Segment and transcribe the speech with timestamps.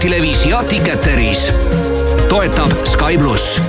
[0.00, 1.52] televiisia Ticketeris.
[2.28, 3.60] toetab Sky pluss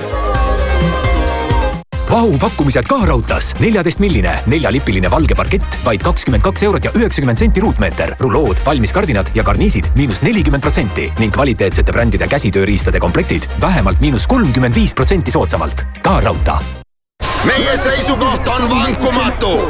[2.10, 3.54] vahupakkumised ka raudtees.
[3.60, 8.14] neljateistmilline neljalipiline valge parkett, vaid kakskümmend kaks eurot ja üheksakümmend senti ruutmeeter.
[8.20, 14.74] rulood, valmiskardinad ja karniisid miinus nelikümmend protsenti ning kvaliteetsete brändide käsitööriistade komplektid vähemalt miinus kolmkümmend
[14.74, 15.84] viis protsenti soodsamalt.
[16.02, 16.84] ka raudtee.
[17.44, 19.60] meie seisukoht on vankumatu.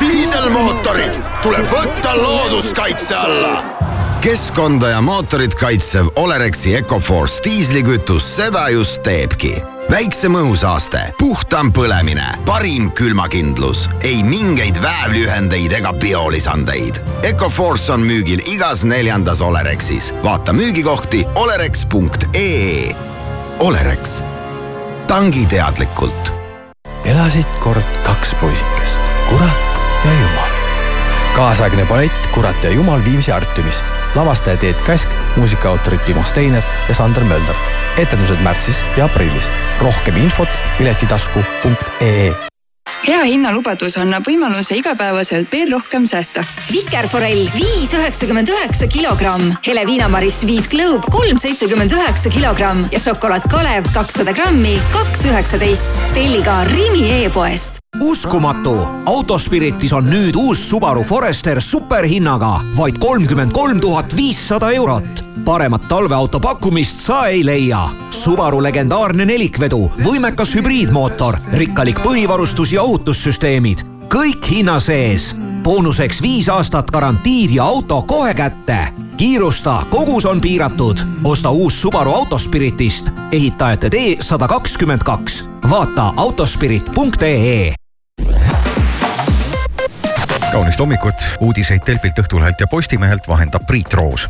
[0.00, 3.95] diiselmootorid tuleb võtta looduskaitse alla
[4.26, 9.52] keskkonda ja mootorit kaitsev Olerexi Ecoforce diislikütus seda just teebki
[9.90, 16.98] väiksem õhusaaste, puhtam põlemine, parim külmakindlus, ei mingeid väävliühendeid ega biolisandeid.
[17.22, 20.10] Ecoforce on müügil igas neljandas Olerexis.
[20.26, 22.94] vaata müügikohti olerex.ee.
[23.58, 24.22] Olerex,
[25.06, 26.34] tangi teadlikult.
[27.04, 29.66] elasid kord kaks poisikest, kurat
[30.04, 30.50] ja jumal.
[31.36, 33.84] kaasaegne ballett Kurat ja jumal Viimsi Artiumis
[34.16, 37.54] lavastaja Teet Käsk, muusikaautorid Timo Steiner ja Sander Mölder.
[37.98, 39.50] etendused märtsis ja aprillis.
[39.80, 42.34] rohkem infot piletitasku.ee
[43.06, 46.42] hea hinnalubadus annab võimaluse igapäevaselt veel rohkem säästa.
[46.72, 53.46] Vikerforell viis üheksakümmend üheksa kilogramm, hele viinamari Sweet Globe kolm seitsekümmend üheksa kilogramm ja šokolaad
[53.52, 56.04] Kalev kakssada grammi, kaks üheksateist.
[56.14, 57.85] telli ka Rimi e-poest
[58.16, 58.74] uskumatu,
[59.06, 65.24] Autospiritis on nüüd uus Subaru Forester superhinnaga vaid kolmkümmend kolm tuhat viissada eurot.
[65.44, 67.88] paremat talveauto pakkumist sa ei leia.
[68.10, 73.84] Subaru legendaarne nelikvedu, võimekas hübriidmootor, rikkalik põhivarustus ja ohutussüsteemid,
[74.14, 75.36] kõik hinna sees.
[75.62, 78.88] boonuseks viis aastat garantiid ja auto kohe kätte.
[79.16, 80.98] kiirusta, kogus on piiratud.
[81.24, 85.50] osta uus Subaru Autospiritist, ehitajate tee sada kakskümmend kaks.
[85.70, 87.74] vaata autospirit.ee
[90.52, 94.28] kaunist hommikut, uudiseid Delfilt, Õhtulehelt ja Postimehelt vahendab Priit Roos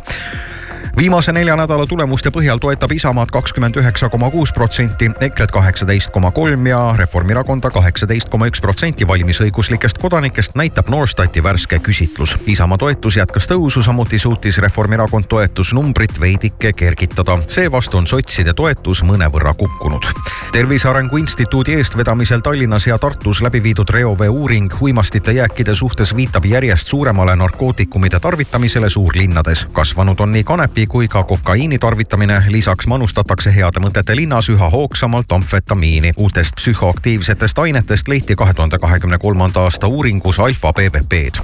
[0.97, 6.31] viimase nelja nädala tulemuste põhjal toetab Isamaad kakskümmend üheksa koma kuus protsenti, EKRE-t kaheksateist koma
[6.31, 12.33] kolm ja Reformierakonda kaheksateist koma üks protsenti valimisõiguslikest kodanikest, näitab Norstati värske küsitlus.
[12.49, 17.37] Isamaa toetus jätkas tõusu, samuti suutis Reformierakond toetusnumbrit veidike kergitada.
[17.47, 20.05] seevastu on sotside toetus mõnevõrra kukkunud.
[20.51, 26.45] tervise Arengu Instituudi eestvedamisel Tallinnas ja Tartus läbi viidud reovee uuring uimastite jääkide suhtes viitab
[26.45, 29.67] järjest suuremale narkootikumide tarvitamisele suurlinnades.
[29.71, 35.31] kasvanud on nii kanepi kui ka kokaiini tarvitamine, lisaks manustatakse heade mõtete linnas üha hoogsamalt
[35.31, 36.13] amfetamiini.
[36.17, 41.41] uutest psühhoaktiivsetest ainetest leiti kahe tuhande kahekümne kolmanda aasta uuringus alfa BBB-d.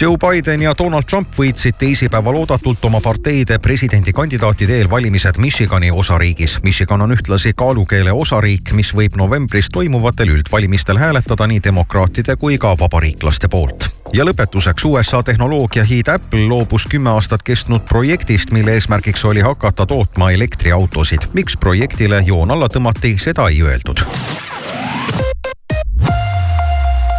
[0.00, 6.58] Joe Biden ja Donald Trump võitsid teisipäeval oodatult oma parteide presidendikandidaatide eelvalimised Michigani osariigis.
[6.62, 12.76] Michigan on ühtlasi kaalukeele osariik, mis võib novembris toimuvatel üldvalimistel hääletada nii demokraatide kui ka
[12.78, 19.40] vabariiklaste poolt ja lõpetuseks USA tehnoloogiahiid Apple loobus kümme aastat kestnud projektist, mille eesmärgiks oli
[19.40, 21.20] hakata tootma elektriautosid.
[21.32, 24.02] miks projektile joon alla tõmmati, seda ei öeldud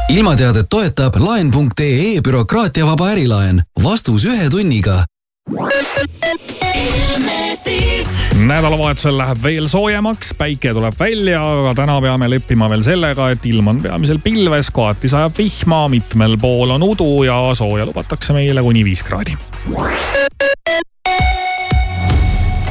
[0.09, 3.63] ilmateadet toetab laen.ee bürokraatiavaba ärilaen.
[3.83, 5.05] vastus ühe tunniga
[8.47, 13.67] nädalavahetusel läheb veel soojemaks, päike tuleb välja, aga täna peame leppima veel sellega, et ilm
[13.71, 18.83] on peamiselt pilves, kohati sajab vihma, mitmel pool on udu ja sooja lubatakse meile kuni
[18.85, 19.37] viis kraadi.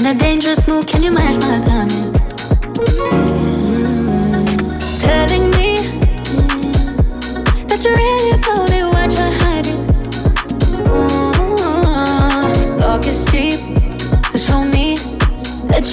[0.00, 0.86] in a dangerous mood.
[0.86, 3.29] Can you match my timing?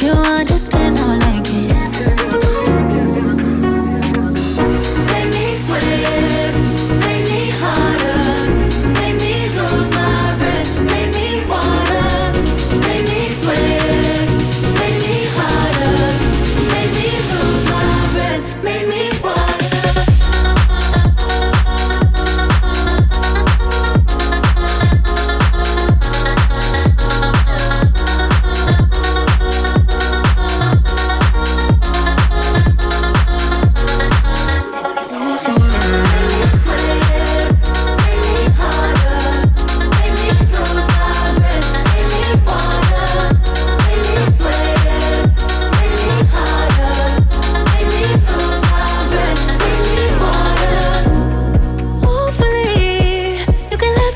[0.01, 1.00] you understand.
[1.00, 1.26] all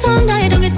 [0.02, 0.71] 손다 이런 게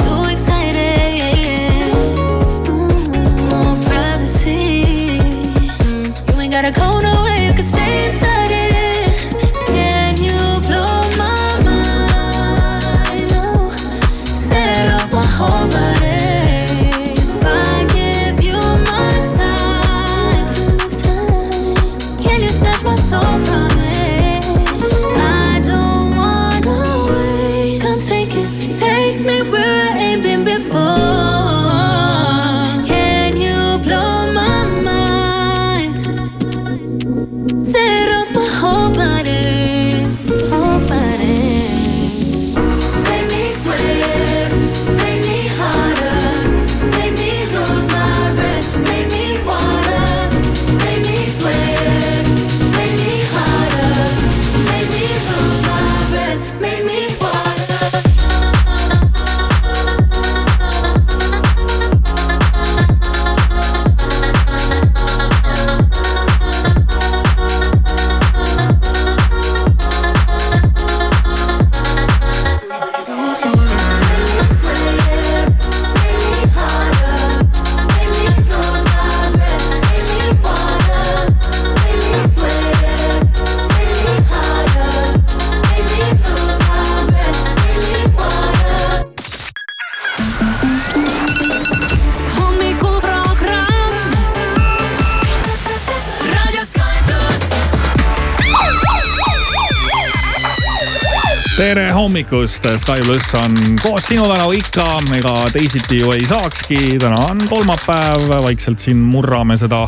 [102.34, 106.98] hommikust, Sky pluss on koos sinuga nagu ikka, ega teisiti ju ei saakski.
[107.00, 109.84] täna on kolmapäev, vaikselt siin murrame seda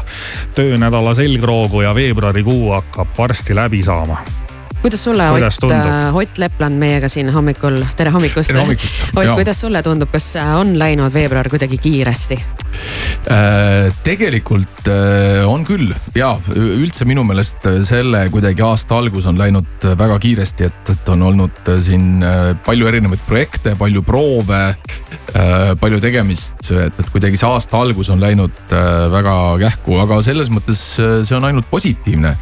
[0.56, 4.18] töönädala selgroogu ja veebruarikuu hakkab varsti läbi saama.
[4.82, 8.48] kuidas sulle, Ott tundub?, Ott Lepland meiega siin hommikul, tere hommikust.
[8.48, 9.04] Tere hommikust.
[9.16, 12.40] Ott, kuidas sulle tundub, kas on läinud veebruar kuidagi kiiresti?
[13.26, 19.88] Äh, tegelikult äh, on küll ja üldse minu meelest selle kuidagi aasta algus on läinud
[19.98, 24.62] väga kiiresti, et, et on olnud siin äh, palju erinevaid projekte, palju proove,
[25.82, 29.36] palju tegemist, et, et kuidagi see aasta algus on läinud äh, väga
[29.66, 32.36] kähku, aga selles mõttes äh, see on ainult positiivne.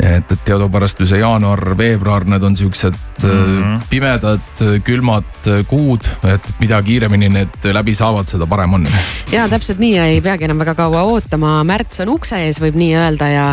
[0.00, 3.88] et, et teadupärast ju see jaanuar-veebruar, need on siuksed mm -hmm.
[3.90, 8.86] pimedad, külmad kuud, et et mida kiiremini need läbi saavad, seda parem on
[9.32, 12.90] ja täpselt nii, ei peagi enam väga kaua ootama, märts on ukse ees, võib nii
[13.00, 13.44] öelda ja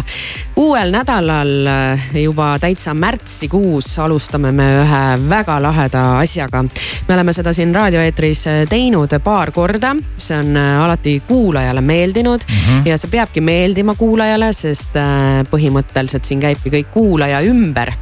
[0.60, 6.64] uuel nädalal äh, juba täitsa märtsikuus alustame me ühe väga laheda asjaga.
[7.08, 12.58] me oleme seda siin raadioeetris teinud paar korda, see on äh, alati kuulajale meeldinud mm
[12.58, 12.90] -hmm.
[12.90, 17.94] ja see peabki meeldima kuulajale, sest äh, põhimõtteliselt siin käibki kõik kuulaja ümber.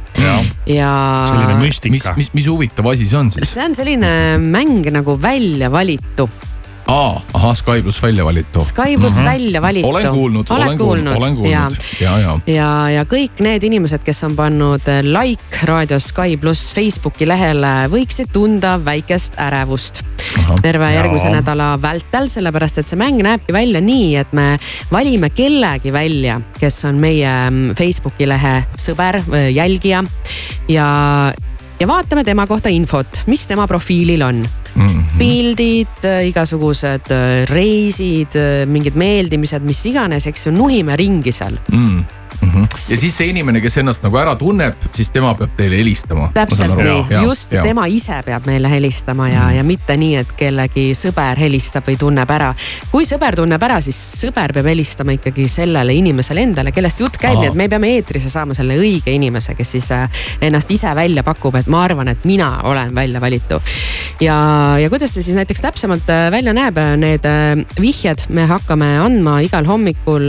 [0.66, 1.26] ja.
[1.90, 3.54] mis, mis, mis huvitav asi see on siis?
[3.54, 6.30] see on selline mäng nagu välja valitu
[6.86, 8.60] aa, ahah, Sky pluss välja valitu.
[8.60, 9.88] Sky pluss välja valitu.
[9.88, 11.52] olen kuulnud, olen kuulnud, olen kuulnud
[12.00, 12.38] ja, ja.
[12.46, 18.30] ja, ja kõik need inimesed, kes on pannud like raadio Sky pluss Facebooki lehele, võiksid
[18.32, 20.02] tunda väikest ärevust.
[20.62, 21.40] terve järgmise Jaa.
[21.40, 24.46] nädala vältel, sellepärast et see mäng näebki välja nii, et me
[24.92, 29.20] valime kellegi välja, kes on meie mm, Facebooki lehe sõber,
[29.52, 30.04] jälgija
[30.68, 30.86] ja,
[31.80, 34.44] ja vaatame tema kohta infot, mis tema profiilil on
[34.76, 35.18] Mhm.
[35.18, 38.36] pildid, igasugused äh, reisid,
[38.68, 41.56] mingid meeldimised, mis iganes, eks ju, nuhime ringi seal.
[41.72, 42.04] mm..
[42.40, 42.68] Mm -hmm.
[42.90, 46.30] ja siis see inimene, kes ennast nagu ära tunneb, siis tema peab teile helistama.
[46.34, 51.38] täpselt nii, just tema ise peab meile helistama ja, ja mitte nii, et kellegi sõber
[51.38, 52.54] helistab või tunneb ära.
[52.90, 57.40] kui sõber tunneb ära, siis sõber peab helistama ikkagi sellele inimesele endale, kellest jutt käib,
[57.40, 60.08] nii et me peame eetrisse saama selle õige inimese, kes siis äh,
[60.44, 63.60] ennast ise välja pakub, et ma arvan, et mina olen välja valitu.
[64.20, 64.36] ja,
[64.80, 69.38] ja kuidas see siis näiteks täpsemalt äh, välja näeb, need äh, vihjed me hakkame andma
[69.44, 70.28] igal hommikul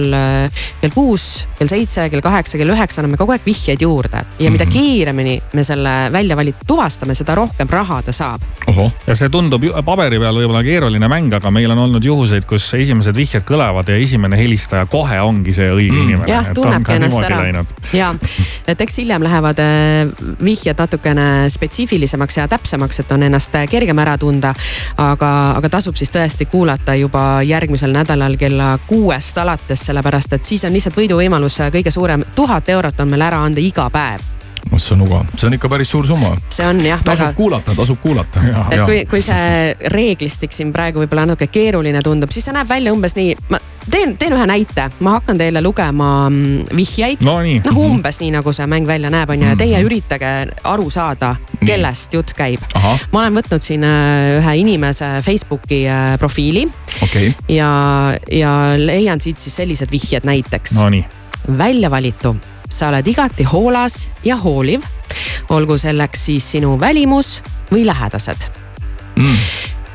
[0.82, 4.68] kell kuus, kell seitse, kell kaheksa, kell üheksa anname kogu aeg vihjeid juurde ja mida
[4.70, 8.44] kiiremini me selle välja valitu tuvastame, seda rohkem raha ta saab.
[9.08, 13.16] ja see tundub paberi peal võib-olla keeruline mäng, aga meil on olnud juhuseid, kus esimesed
[13.16, 16.04] vihjed kõlavad ja esimene helistaja kohe ongi see õige mm.
[16.04, 16.32] inimene.
[16.32, 17.64] jah, tunnebki ennast ära.
[17.96, 18.12] ja,
[18.68, 20.12] et eks hiljem lähevad äh,
[20.44, 24.54] vihjed natukene spetsiifilisemaks ja täpsemaks, et on ennast äh, kergem ära tunda.
[24.98, 30.66] aga, aga tasub siis tõesti kuulata juba järgmisel nädalal kella kuuest alates, sellepärast et siis
[30.68, 34.20] on lihtsalt võiduvõimalus äh, kõige suurem, tuhat eurot on meil ära anda iga päev.
[34.78, 36.36] see on nuga, see on ikka päris suur summa.
[36.50, 38.42] see on jah tasub väga kuulata, tasub kuulata.
[38.72, 42.92] et kui, kui see reeglistik siin praegu võib-olla natuke keeruline tundub, siis see näeb välja
[42.94, 47.62] umbes nii, ma teen, teen ühe näite, ma hakkan teile lugema mm, vihjeid No nii.
[47.66, 50.34] noh, umbes nii nagu see mäng välja näeb, on ju, ja teie üritage
[50.68, 52.64] aru saada, kellest jutt käib.
[53.14, 56.68] ma olen võtnud siin äh, ühe inimese Facebooki äh, profiili
[57.04, 57.70] okei, ja,
[58.32, 60.76] ja leian siit siis sellised vihjed näiteks.
[60.82, 61.06] Nonii.
[61.58, 62.36] Väljavalitu,
[62.70, 64.82] sa oled igati hoolas ja hooliv.
[65.50, 67.42] olgu selleks siis sinu välimus
[67.72, 68.58] või lähedased
[69.18, 69.38] mm.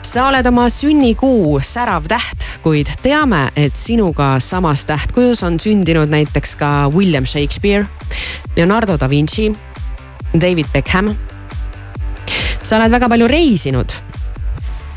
[0.07, 6.57] sa oled oma sünnikuu särav täht, kuid teame, et sinuga samas tähtkujus on sündinud näiteks
[6.61, 7.87] ka William Shakespeare,
[8.57, 9.51] Leonardo da Vinci,
[10.35, 11.15] David Beckham.
[12.63, 13.93] sa oled väga palju reisinud.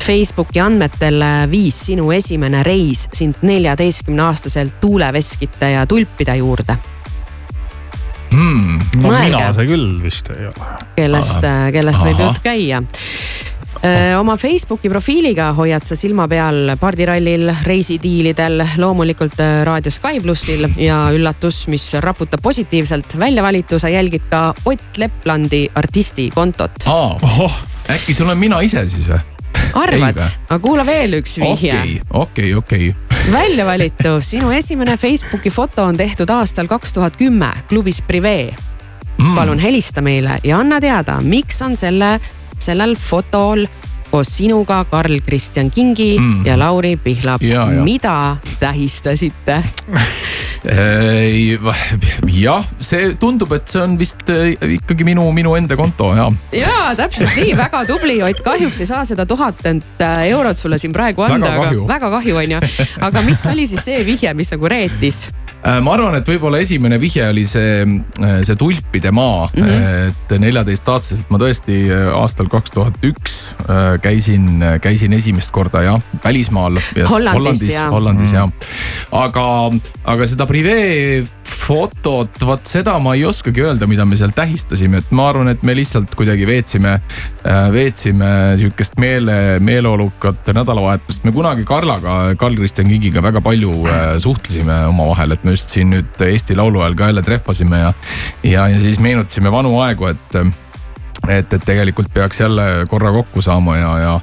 [0.06, 6.76] Facebooki andmetel viis sinu esimene reis sind neljateistkümne aastaselt tuuleveskite ja tulpide juurde
[8.36, 8.78] mm.
[9.02, 9.34] no Mõelge.
[9.34, 10.70] mina see küll vist ei ole.
[10.96, 12.80] kellest, kellest võib jutt käia.
[14.20, 21.06] oma Facebooki profiiliga hoiad sa silma peal pardirallil, reisidiilidel, loomulikult äh, raadio Sky plussil ja
[21.14, 26.86] üllatus, mis raputab positiivselt, välja valitu, sa jälgid ka Ott Leplandi artisti kontot.
[26.86, 27.50] aa,
[27.90, 29.35] äkki see olen mina ise siis või?
[29.74, 30.20] Arvad?
[30.48, 31.74] Aga kuula veel üks vihje.
[31.74, 32.94] Okei, okei, okei.
[33.32, 38.54] välja valitu, sinu esimene Facebooki foto on tehtud aastal kaks tuhat kümme klubis Prive
[39.18, 39.34] Mm.
[39.34, 42.18] palun helista meile ja anna teada, miks on selle,
[42.58, 43.64] sellel fotol
[44.16, 46.46] koos sinuga Karl-Kristjan Kingi mm.
[46.46, 47.42] ja Lauri Pihlap
[47.84, 49.62] mida tähistasite?
[52.32, 56.30] jah, see tundub, et see on vist äh, ikkagi minu, minu enda konto ja.
[56.56, 61.26] ja täpselt nii, väga tubli Ott, kahjuks ei saa seda tuhatent eurot sulle siin praegu
[61.28, 62.62] anda, aga väga kahju on ju.
[63.04, 65.26] aga mis oli siis see vihje, mis nagu reetis?
[65.66, 67.84] Äh, ma arvan, et võib-olla esimene vihje oli see,
[68.46, 69.62] see tulpide maa mm.
[69.62, 70.10] -hmm.
[70.10, 71.84] et neljateistaastaselt ma tõesti
[72.16, 73.36] aastal kaks tuhat üks
[74.06, 76.78] käisin, käisin esimest korda jah, välismaal.
[77.10, 77.90] Hollandis, Hollandis, jah.
[77.92, 78.36] Hollandis Mm.
[78.36, 78.50] jah.
[79.24, 79.46] aga,
[80.14, 81.24] aga seda privee
[81.66, 85.62] fotot, vot seda ma ei oskagi öelda, mida me seal tähistasime, et ma arvan, et
[85.66, 86.92] me lihtsalt kuidagi veetsime,
[87.74, 88.28] veetsime
[88.60, 91.24] sihukest meele, meeleolukat nädalavahetust.
[91.26, 96.26] me kunagi Karlaga, Karl-Kristjan Kingiga väga palju äh, suhtlesime omavahel, et me just siin nüüd
[96.26, 97.92] Eesti Laulu ajal ka jälle trehvasime ja,
[98.42, 100.40] ja, ja siis meenutasime vanu aegu, et
[101.28, 104.20] et, et tegelikult peaks jälle korra kokku saama ja, ja,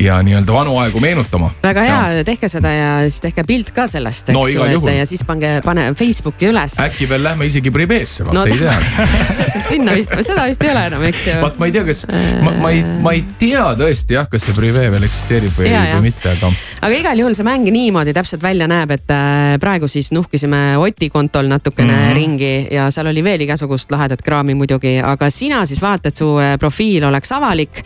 [0.00, 1.50] ja nii-öelda vanu aegu meenutama.
[1.62, 4.98] väga hea, tehke seda ja siis tehke pilt ka sellest, No eks igal ju, et
[5.00, 6.76] ja siis pange, pane Facebooki üles.
[6.82, 8.74] äkki veel lähme isegi priveesse, vaata No ei tea.
[9.70, 11.38] sinna vist, seda vist ei ole enam, eks ju.
[11.42, 12.04] vaat ma ei tea, kas,
[12.42, 16.06] ma, ma ei, ma ei tea tõesti jah, kas see prive veel eksisteerib või, või
[16.10, 20.12] mitte, aga aga igal juhul see mäng niimoodi täpselt välja näeb, et äh, praegu siis
[20.14, 22.02] nuhkisime Oti kontol natukene mm.
[22.02, 22.14] -hmm.
[22.16, 26.40] ringi ja seal oli veel igasugust lahedat kraami muidugi, aga sina siis vaata, et su
[26.40, 27.82] äh, profiil oleks avalik.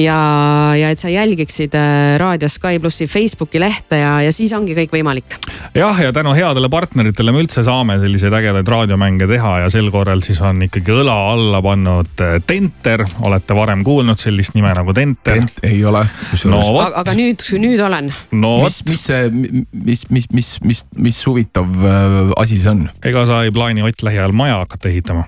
[0.00, 4.74] ja, ja et sa jälgiksid äh, Raadio Sky plussi Facebooki lehte ja, ja siis ongi
[4.76, 5.36] kõik võimalik.
[5.74, 10.22] jah, ja tänu headele partneritele me üldse saame selliseid ägedaid raadiomänge teha ja sel korral
[10.24, 13.04] siis on ikkagi õla alla pannud eh, Tenter.
[13.26, 15.40] olete varem kuulnud sellist nime nagu Tenter?
[15.40, 16.04] Tent ei ole.
[16.50, 18.12] no vot, aga nüüd, nüüd olen.
[18.32, 19.30] no mis, vot, mis see,
[19.72, 22.86] mis, mis, mis, mis, mis huvitav äh, asi see on?
[23.04, 25.24] ega sa ei plaani Ott lähiajal maja hakata ehitama?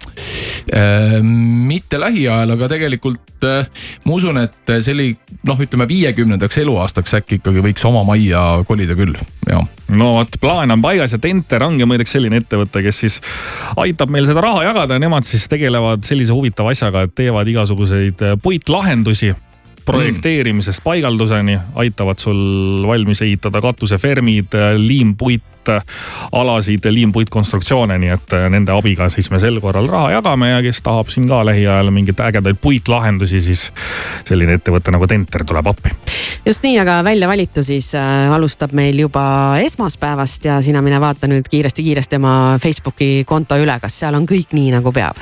[0.73, 3.68] mitte lähiajal, aga tegelikult äh,
[4.06, 5.09] ma usun, et see oli
[5.49, 9.16] noh, ütleme viiekümnendaks eluaastaks äkki ikkagi võiks oma majja kolida küll,
[9.49, 9.64] jah.
[9.92, 13.21] no vot, plaan on paigas ja Tenter ongi muideks selline ettevõte, kes siis
[13.80, 18.26] aitab meil seda raha jagada ja nemad siis tegelevad sellise huvitava asjaga, et teevad igasuguseid
[18.26, 19.32] eh, puitlahendusi
[19.84, 25.42] projekteerimisest paigalduseni, aitavad sul valmis ehitada katusefermid, liimpuit,
[26.32, 30.82] alasid, liimpuitkonstruktsioone, nii et eh, nende abiga siis me sel korral raha jagame ja kes
[30.82, 33.68] tahab siin ka lähiajal mingeid ägedaid puitlahendusi, siis
[34.28, 35.92] selline ettevõte nagu Tenter tuleb appi.
[36.46, 41.30] just nii, aga välja valitu siis äh, alustab meil juba esmaspäevast ja sina mine vaata
[41.30, 45.20] nüüd kiiresti-kiiresti oma Facebooki konto üle, kas seal on kõik nii nagu peab.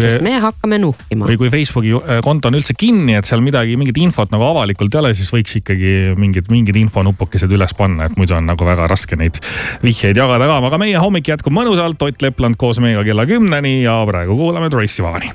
[0.00, 1.28] sest me hakkame nuhkima.
[1.28, 4.94] või kui Facebooki äh, konto on üldse kinni, et seal midagi, mingit infot nagu avalikult
[4.94, 8.88] ei ole, siis võiks ikkagi mingid, mingid infonupukesed üles panna, et muidu on nagu väga
[8.90, 9.40] raske neid
[9.84, 14.00] vihjeid jagada ka, aga meie hommik jätkub mõnusalt, Ott Lepland koos meiega kella kümneni ja
[14.08, 15.32] praegu kuulame Troy Sivani.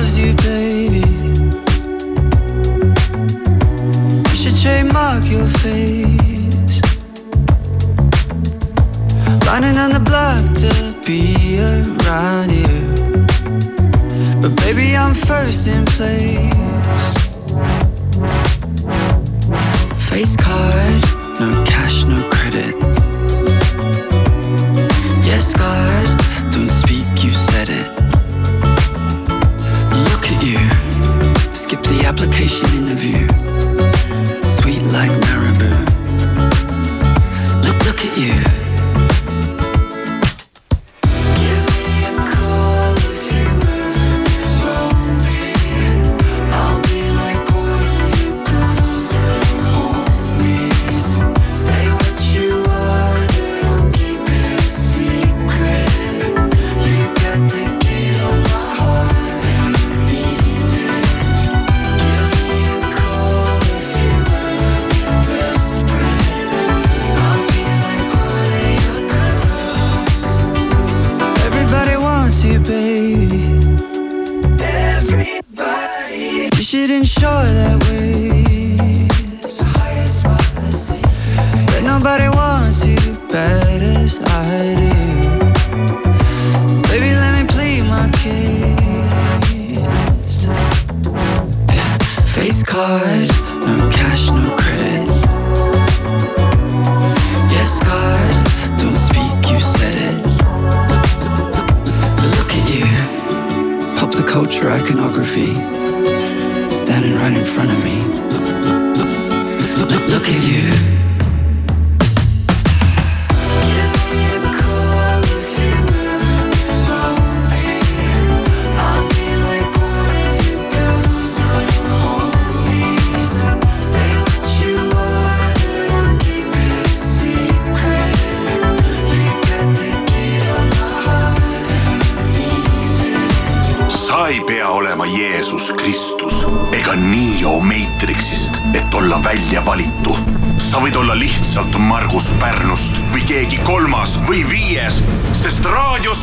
[0.00, 1.08] Loves you, baby.
[4.28, 6.80] You should trademark your face.
[9.46, 10.72] Lining on the block to
[11.06, 12.76] be around you.
[14.40, 17.16] But baby, I'm first in place.
[20.10, 21.02] Face card,
[21.40, 22.37] no cash, no credit.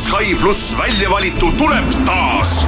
[0.06, 2.66] Sky pluss välja valitu tuleb taas.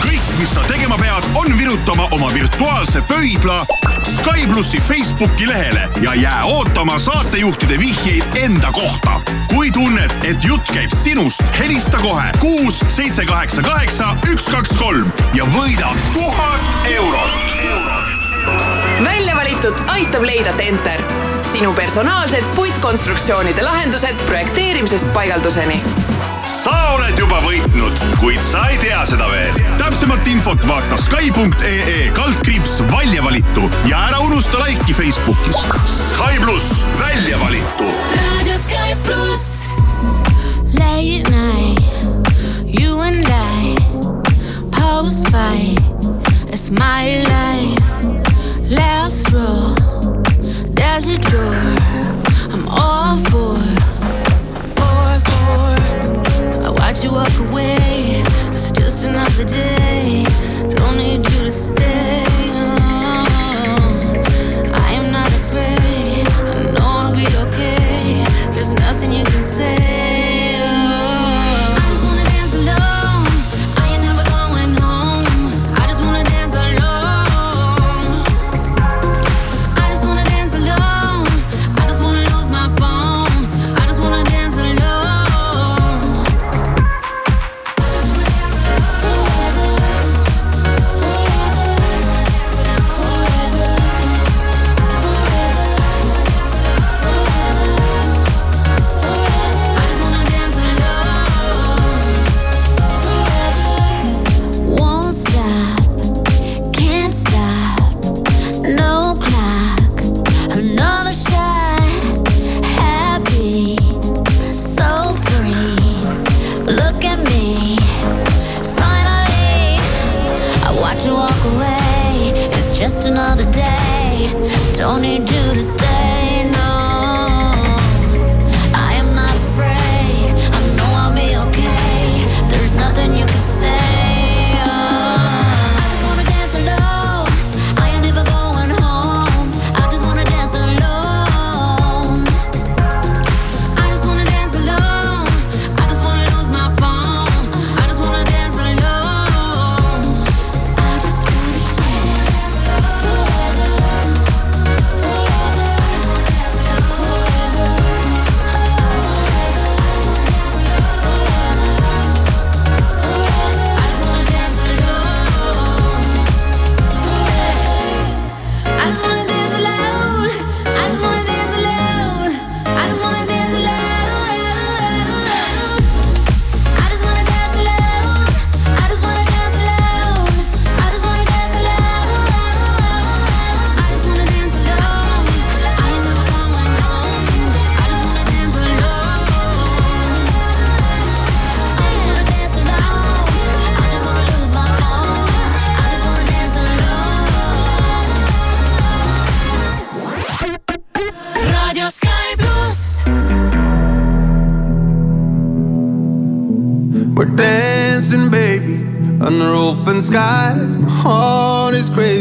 [0.00, 3.64] kõik, mis sa tegema pead, on virutama oma virtuaalse pöidla
[4.04, 9.20] Sky plussi Facebooki lehele ja jää ootama saatejuhtide vihjeid enda kohta.
[9.54, 15.12] kui tunned, et jutt käib sinust, helista kohe kuus, seitse, kaheksa, kaheksa, üks, kaks, kolm
[15.34, 16.60] ja võida tuhat
[16.92, 17.56] eurot.
[19.04, 21.00] välja valitud aitab leida Tenter,
[21.52, 25.82] sinu personaalsed puitkonstruktsioonide lahendused projekteerimisest paigalduseni
[26.50, 29.58] sa oled juba võitnud, kuid sa ei tea seda veel.
[29.80, 35.60] täpsemat infot vaata Sky.ee kaldkriips välja valitu ja ära unusta laiki Facebookis.
[35.84, 39.46] Sky pluss välja valitu Radio Sky Plus.
[40.78, 41.82] Late night,
[42.80, 43.76] you and I,
[44.70, 45.80] post fight,
[46.48, 47.80] it's my life.
[48.70, 49.74] Last row,
[50.90, 51.54] there's a door,
[52.52, 53.54] I'm all for,
[54.74, 55.70] for, for.
[56.66, 60.24] I watch you walk away, it's just another day.
[60.68, 62.24] Don't need you to stay.
[62.50, 62.74] no.
[64.74, 66.26] I am not afraid,
[66.56, 68.24] I know I'll be okay.
[68.50, 69.89] There's nothing you can say.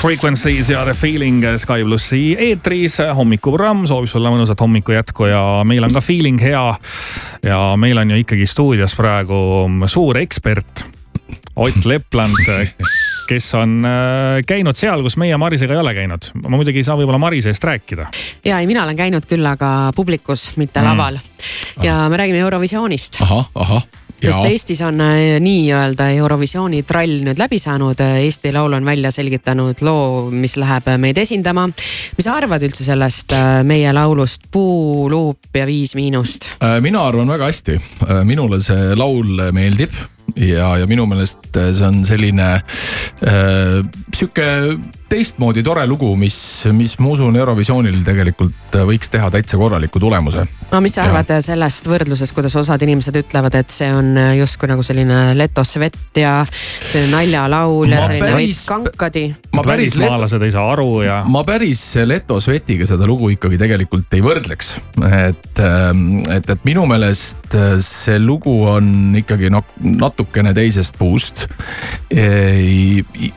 [0.00, 5.86] Frequencies ja The Feeling Sky plussi eetris, hommikuprogramm soovib sulle mõnusat hommiku jätku ja meil
[5.86, 6.64] on ka feeling hea.
[7.42, 9.38] ja meil on ju ikkagi stuudios praegu
[9.90, 10.84] suur ekspert
[11.56, 12.36] Ott Lepland,
[13.30, 16.28] kes on äh, käinud seal, kus meie Marisega ei ole käinud.
[16.44, 18.06] ma muidugi ei saa võib-olla Marise eest rääkida.
[18.44, 20.86] ja ei, mina olen käinud küll, aga publikus, mitte Mm.
[20.92, 21.18] laval.
[21.82, 23.16] ja me räägime Eurovisioonist.
[23.24, 23.82] ahah, ahah.
[24.20, 28.00] Sest Eestis on äh, nii-öelda Eurovisiooni trall nüüd läbi saanud.
[28.00, 31.68] Eesti Laul on välja selgitanud loo, mis läheb meid esindama.
[31.68, 36.56] mis sa arvad üldse sellest äh, meie laulust Puu, luup ja Viis Miinust?
[36.60, 37.80] Äh, mina arvan väga hästi,
[38.24, 39.94] minule see laul meeldib
[40.34, 43.80] ja, ja minu meelest see on selline äh,
[44.14, 44.48] sihuke
[45.08, 46.36] teistmoodi tore lugu, mis,
[46.74, 50.42] mis ma usun Eurovisioonil tegelikult võiks teha täitsa korraliku tulemuse.
[50.72, 54.82] no mis sa arvad sellest võrdlusest, kuidas osad inimesed ütlevad, et see on justkui nagu
[54.86, 59.28] selline Letos vett ja selline naljalaul ja selline veits kankadi.
[59.54, 61.20] ma päris välismaalased ei saa aru ja.
[61.28, 64.72] ma päris Leto Svetiga seda lugu ikkagi tegelikult ei võrdleks.
[65.06, 71.46] et, et, et minu meelest see lugu on ikkagi noh, natukene teisest puust.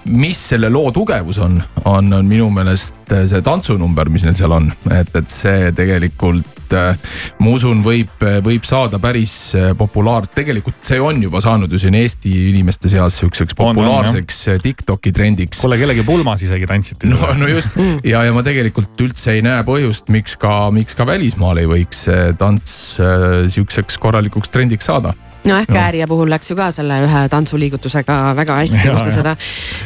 [0.09, 4.71] mis selle loo tugevus on, on, on minu meelest see tantsunumber, mis neil seal on,
[4.93, 11.41] et, et see tegelikult ma usun, võib, võib saada päris populaar-, tegelikult see on juba
[11.41, 15.63] saanud ju siin Eesti inimeste seas sihukeseks On, on, populaarseks Tiktoki trendiks.
[15.63, 17.09] kuule, kellegi pulmas isegi tantsiti.
[17.09, 17.79] no, no just.
[18.05, 22.05] Ja, ja ma tegelikult üldse ei näe põhjust, miks ka, miks ka välismaal ei võiks
[22.37, 25.15] tants äh, sihukeseks korralikuks trendiks saada
[25.47, 29.35] no ehk Ääria puhul läks ju ka selle ühe tantsuliigutusega väga hästi, kus ta seda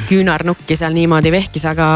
[0.09, 1.89] küünarnukki seal niimoodi vehkis, aga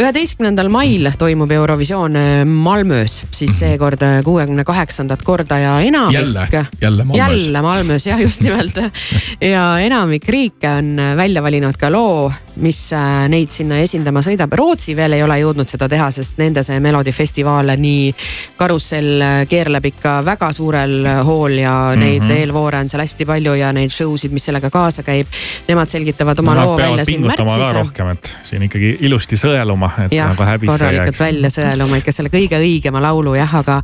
[0.00, 6.16] üheteistkümnendal mail toimub Eurovisioon äh, Malmös, siis seekord äh, kuuekümne kaheksandat korda ja enamik.
[6.16, 6.46] jälle,
[6.80, 7.18] jälle Malmös.
[7.18, 8.80] jälle Malmös jah, just nimelt
[9.54, 14.52] ja enamik riike on välja valinud ka loo, mis äh, neid sinna esindama sõidab.
[14.56, 18.10] Rootsi veel ei ole jõudnud seda teha, sest nende see melodifestival nii
[18.56, 22.04] karussell äh, keerleb ikka väga suurel hool ja mm -hmm.
[22.04, 22.36] neid Mhm.
[22.40, 25.30] eelvoore on seal hästi palju ja neid show sid, mis sellega kaasa käib.
[25.68, 27.68] Nemad selgitavad oma no, loo välja siin märtsis.
[27.76, 31.24] rohkem, et siin ikkagi ilusti sõeluma, et jah, nagu häbisse ei korralikult jääks.
[31.26, 33.80] välja sõeluma ikka selle kõige õigema laulu jah, aga,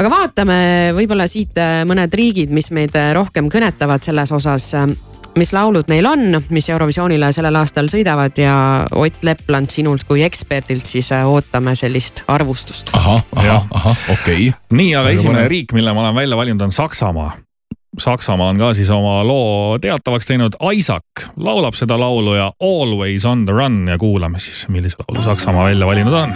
[0.00, 0.58] aga vaatame
[0.96, 4.90] võib-olla siit äh, mõned riigid, mis meid äh, rohkem kõnetavad selles osas äh,
[5.38, 8.54] mis laulud neil on, mis Eurovisioonile sellel aastal sõidavad ja
[8.96, 12.94] Ott Lepland sinult kui eksperdilt siis äh, ootame sellist arvustust.
[12.96, 14.76] ahah, ahah, ahah, okei okay..
[14.76, 17.32] nii, aga esimene riik, mille ma olen välja valinud, on Saksamaa.
[17.98, 23.44] Saksamaa on ka siis oma loo teatavaks teinud, Isaac laulab seda laulu ja Always on
[23.44, 26.34] the run ja kuulame siis, millise laulu Saksamaa välja valinud on.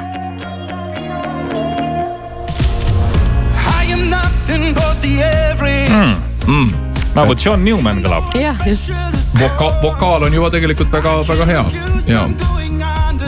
[3.82, 5.90] I am nothing but the average.
[5.90, 6.14] mm.
[6.46, 6.70] Mm.
[7.14, 8.34] nagu John Newman kõlab.
[8.34, 8.90] jah, just.
[9.38, 11.64] Voka-, vokaal on juba tegelikult väga, väga hea
[12.06, 12.28] ja.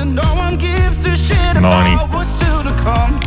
[0.06, 1.96] No one gives a shit No about nii.
[2.12, 2.36] what's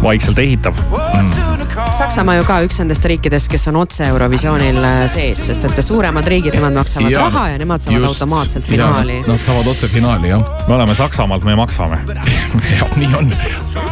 [0.01, 1.48] vaikselt ehitab mm..
[1.97, 6.27] Saksamaa ju ka üks nendest riikidest, kes on otse Eurovisioonil äh, sees, sest et suuremad
[6.29, 9.17] riigid, nemad maksavad ja, raha ja nemad saavad just, automaatselt finaali.
[9.27, 10.45] Nad saavad otse finaali jah.
[10.67, 11.99] me oleme Saksamaalt, me maksame.
[12.79, 13.31] jah, nii on.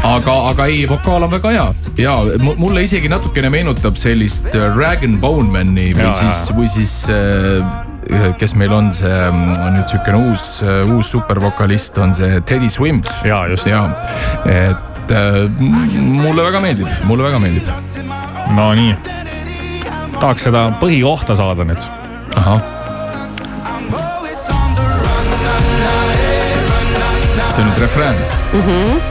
[0.04, 4.70] aga, aga ei, vokaal on väga hea ja mu- mulle isegi natukene meenutab sellist äh,
[4.78, 7.66] Rag n Bone Mani või Ja, siis või siis äh,
[8.40, 10.46] kes meil on see mm, nüüd sihukene uus,
[10.96, 13.20] uus supervokalist on see Teddy Swims.
[13.28, 13.68] ja just.
[13.68, 13.84] ja,
[14.48, 17.68] et äh, mulle väga meeldib, mulle väga meeldib.
[18.56, 18.96] No nii.
[20.20, 21.90] tahaks seda põhikohta saada nüüd.
[22.36, 22.62] ahah.
[27.50, 28.16] see on nüüd refrään.
[28.54, 28.62] mm.
[28.62, 29.02] -hmm.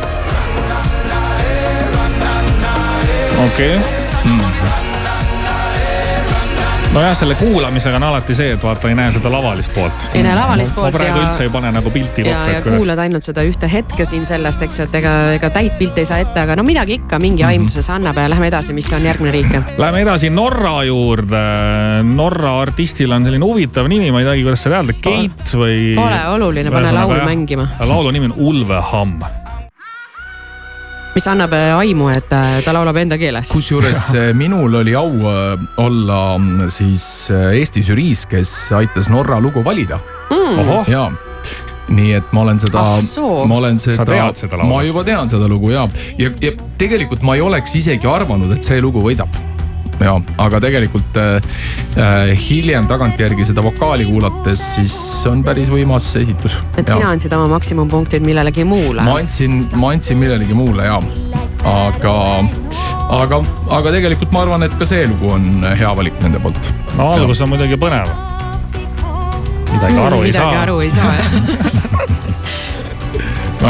[3.46, 4.85] okei okay..
[6.96, 10.06] nojah, selle kuulamisega on alati see, et vaata ei näe seda lavalist poolt.
[10.16, 12.60] Ei näe lavalist poolt ma praegu ja- üldse ei pane nagu pilti ja, kokku, ja
[12.64, 12.78] kuidas.
[12.80, 16.18] kuulad ainult seda ühte hetke siin sellest, eks, et ega, ega täit pilti ei saa
[16.24, 17.50] ette, aga no midagi ikka, mingi Mhm.
[17.52, 19.52] aimduse see annab ja lähme edasi, mis on järgmine riik.
[19.78, 21.42] Läheme edasi Norra juurde.
[22.02, 25.94] Norra artistil on selline huvitav nimi, ma ei teagi, kuidas seda öelda, Keit või.
[25.96, 27.68] Pole oluline, pane laul mängima.
[27.86, 29.20] laulu nimi on Ulvehamm.
[31.16, 33.48] Mis annab äh, aimu, et äh, ta laulab enda keeles.
[33.48, 35.14] kusjuures äh, minul oli au
[35.80, 40.58] olla mm, siis Eesti žüriis, kes aitas Norra lugu valida Mm.
[40.58, 40.88] Ohoh.
[40.90, 41.04] ja
[41.94, 44.02] nii et ma olen seda Ah ma olen seda,
[44.34, 45.84] seda ma juba tean seda lugu ja,
[46.18, 49.30] ja, ja tegelikult ma ei oleks isegi arvanud, et see lugu võidab
[50.04, 51.36] ja, aga tegelikult äh,
[51.96, 54.96] äh, hiljem tagantjärgi seda vokaali kuulates, siis
[55.30, 56.58] on päris võimas esitus.
[56.76, 59.04] et sina andsid oma maksimumpunktid millelegi muule.
[59.06, 61.00] ma andsin, ma andsin millelegi muule ja,
[61.72, 62.16] aga,
[63.20, 63.42] aga,
[63.78, 66.72] aga tegelikult ma arvan, et ka see lugu on hea valik nende poolt.
[66.96, 68.12] no algus on muidugi põnev.
[69.72, 70.62] midagi aru ei midagi saa.
[70.66, 71.36] aru ei saa jah.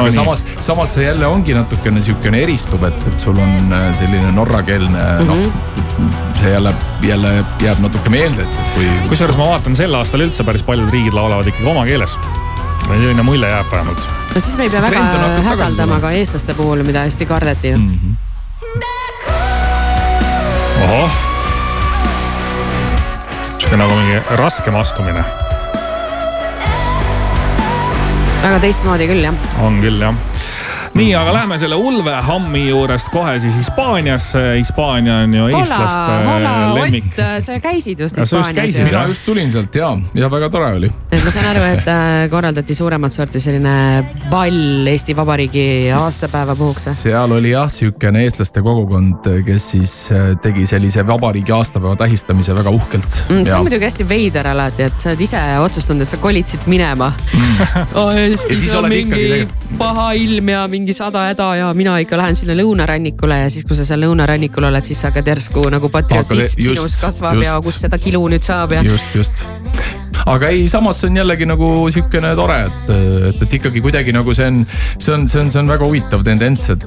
[0.00, 0.16] aga nii.
[0.16, 5.04] samas, samas see jälle ongi natukene sihukene eristub, et, et sul on äh, selline norrakeelne
[5.20, 5.52] mm, -hmm.
[6.00, 8.90] noh, see jälle, jälle jääb natuke meelde, et kui.
[9.08, 12.18] kusjuures ma vaatan sel aastal üldse päris paljud riigid laulavad ikkagi oma keeles.
[12.86, 14.08] selline mulje jääb vähemalt.
[14.34, 17.78] no siis me ei pea See väga hädaldama ka eestlaste puhul, mida hästi kardeti ju
[17.78, 18.14] Mhm.
[20.84, 21.10] ohoh.
[23.58, 25.24] sihuke nagu mingi raskem astumine
[28.42, 29.34] väga teistmoodi küll jah.
[29.64, 30.14] on küll jah
[30.96, 34.42] nii, aga lähme selle Ulve Hammi juurest kohe siis Hispaaniasse.
[34.58, 37.10] Hispaania on ju hola, eestlaste hola lemmik.
[37.44, 40.70] Sa käisid just Ja Hispaanias käisid, ju mina just tulin sealt ja, ja väga tore
[40.78, 40.90] oli.
[41.12, 43.74] et ma saan aru, et äh, korraldati suuremat sorti selline
[44.30, 46.88] ball Eesti Vabariigi aastapäeva puhuks.
[47.02, 52.72] seal oli jah, sihukene eestlaste kogukond, kes siis äh, tegi sellise vabariigi aastapäeva tähistamise väga
[52.72, 53.20] uhkelt.
[53.28, 56.48] Mm, see on muidugi hästi veider alati, et sa oled ise otsustanud, et sa kolid
[56.48, 57.54] siit minema mm.
[57.96, 59.46] Ja Eestis siis on mingi
[59.78, 63.78] paha ilm ja mingi sada häda ja mina ikka lähen sinna lõunarannikule ja siis, kui
[63.78, 67.48] sa seal lõunarannikul oled, siis hakkad järsku nagu patriotism just, sinus kasvab just.
[67.48, 68.84] ja kust seda kilu nüüd saab ja.
[68.86, 69.46] just, just.
[70.26, 72.90] Aga ei, samas see on jällegi nagu sihukene tore, et,
[73.30, 74.62] et, et ikkagi kuidagi nagu see on,
[74.98, 76.86] see on, see on, see on väga huvitav tendents, et,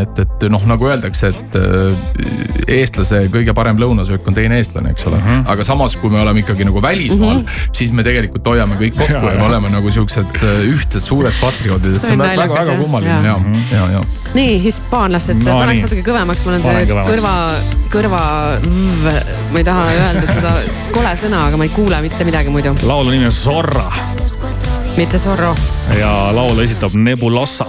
[0.00, 5.06] et, et noh, nagu öeldakse, et äh, eestlase kõige parem lõunasöök on teine eestlane, eks
[5.08, 5.24] ole mm.
[5.28, 5.34] Mhm.
[5.34, 5.52] -hmm.
[5.52, 7.70] aga samas, kui me oleme ikkagi nagu välismaal mm, -hmm.
[7.72, 9.40] siis me tegelikult hoiame kõik kokku ja, Ja, ja ja.
[9.40, 12.72] me oleme nagu siuksed äh, ühtsed suured patrioodid, et See on on väga, naljakas, väga
[12.72, 12.80] jah.
[12.82, 13.36] kummaline ja,
[13.72, 14.02] ja, ja.
[14.34, 17.34] nii, hispaanlased No paneks natuke kõvemaks, mul on see kõrva,
[17.92, 18.22] kõrva,
[19.52, 20.54] ma ei taha öelda seda
[20.94, 22.76] kole sõna, aga ma ei kuule mitte midagi muidu.
[22.86, 23.90] laulu nimi on Zorra
[24.98, 25.54] mitte Zorro.
[26.00, 27.66] ja laulu esitab Nebulosa.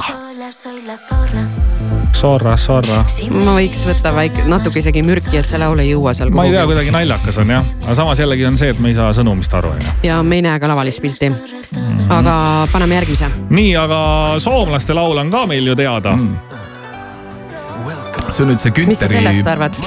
[2.18, 3.04] Zorra, Zorra.
[3.30, 6.56] ma võiks võtta väike, natuke isegi mürki, et see laul ei jõua seal ma ei
[6.56, 9.54] tea, kuidagi naljakas on jah, aga samas jällegi on see, et me ei saa sõnumist
[9.60, 9.94] aru onju.
[10.10, 11.30] ja me ei näe ka lavalist pilti.
[12.10, 12.36] aga
[12.74, 13.30] paneme järgmise.
[13.50, 14.00] nii, aga
[14.42, 16.59] soomlaste laul on ka meil ju teada mm..
[18.32, 19.80] See on nüüd see mis sa Günteri sellest arvad?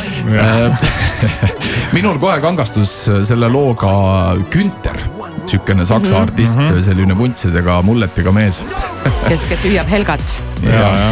[1.97, 2.93] minul kohe kangastus
[3.29, 3.93] selle looga
[4.53, 4.99] Günter,
[5.47, 6.23] sihukene saksa Mhm.
[6.23, 8.63] artist, selline vuntsidega, mulletega mees.
[9.29, 10.23] kes, kes hüüab Helgat.
[10.63, 11.11] ja, ja.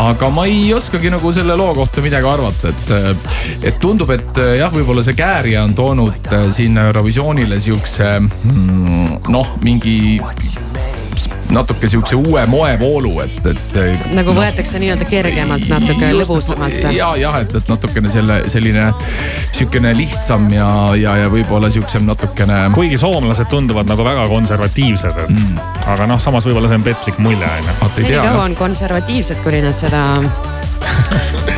[0.00, 4.72] aga ma ei oskagi nagu selle loo kohta midagi arvata, et, et tundub, et jah,
[4.72, 10.20] võib-olla see Käärija on toonud äh, sinna Eurovisioonile siukse mm, noh, mingi
[11.50, 13.78] natuke sihukese uue moevoolu, et, et.
[14.14, 16.78] nagu võetakse nii-öelda kergemalt, natuke lõbusamalt.
[16.94, 18.90] ja, jah, et, et natukene selle, selline
[19.52, 22.62] sihukene lihtsam ja, ja, ja võib-olla sihukesem natukene.
[22.74, 25.60] kuigi soomlased tunduvad nagu väga konservatiivsed, et mm.
[25.94, 27.76] aga noh, samas võib-olla see on petlik mulje onju.
[27.96, 30.04] senikaua on konservatiivsed, kuni nad seda,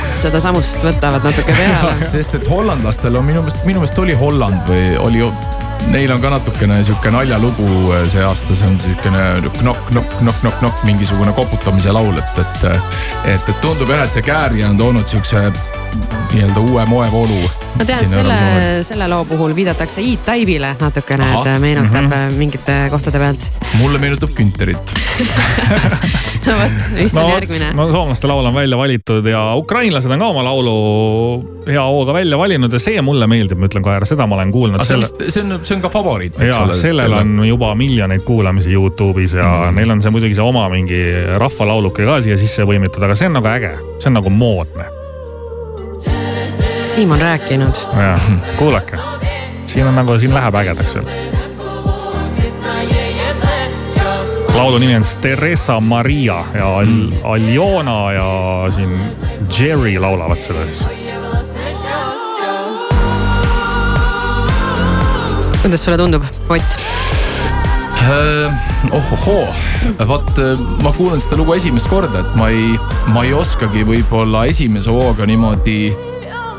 [0.02, 1.92] seda samust võtavad natuke peale.
[2.14, 5.26] sest et hollandlastel on minu meelest, minu meelest oli Holland või oli
[5.90, 9.24] neil on ka natukene sihuke naljalugu äh, see aasta, see on siukene
[9.66, 12.66] nokk, mingisugune koputamise laul, et, et.
[13.34, 15.42] et, et tundub jah, et see Käärja on toonud siukse
[16.32, 17.40] nii-öelda uue moevoolu.
[17.78, 18.38] ma tean, selle,
[18.86, 22.38] selle loo puhul viidatakse E-Type'ile natukene, et meenutab mm -hmm.
[22.38, 23.46] mingite kohtade pealt.
[23.78, 24.94] mulle meenutab Günterit
[26.46, 27.72] no vot, mis no, on järgmine?
[27.76, 30.74] no soomlaste laul on välja valitud ja ukrainlased on ka oma laulu
[31.66, 34.52] hea hooga välja valinud ja see mulle meeldib, ma ütlen kohe ära, seda ma olen
[34.52, 34.84] kuulnud.
[34.84, 36.72] see on, see on, see on ka favoriit, ole.
[36.76, 39.76] sellel on juba miljoneid kuulamisi Youtube'is ja mm.
[39.76, 41.00] neil on see muidugi see oma mingi
[41.40, 44.90] rahvalauluke ka siia sisse võimitud, aga see on nagu äge, see on nagu moodne
[46.92, 47.78] Siim on rääkinud.
[47.96, 48.26] jah,
[48.58, 48.98] kuulake,
[49.66, 51.06] siin on nagu, siin läheb ägedaks veel.
[54.52, 57.12] laulu nimi on Teresa Maria ja Al mm.
[57.24, 58.28] Aljona ja
[58.70, 58.98] siin
[59.58, 61.01] Jerry laulavad seda siis.
[65.62, 66.62] Kuidas sulle tundub, Ott?
[68.02, 68.52] Äh,
[68.90, 69.46] ohohoo,
[70.06, 72.72] vot äh, ma kuulan seda lugu esimest korda, et ma ei,
[73.14, 75.92] ma ei oskagi võib-olla esimese hooga niimoodi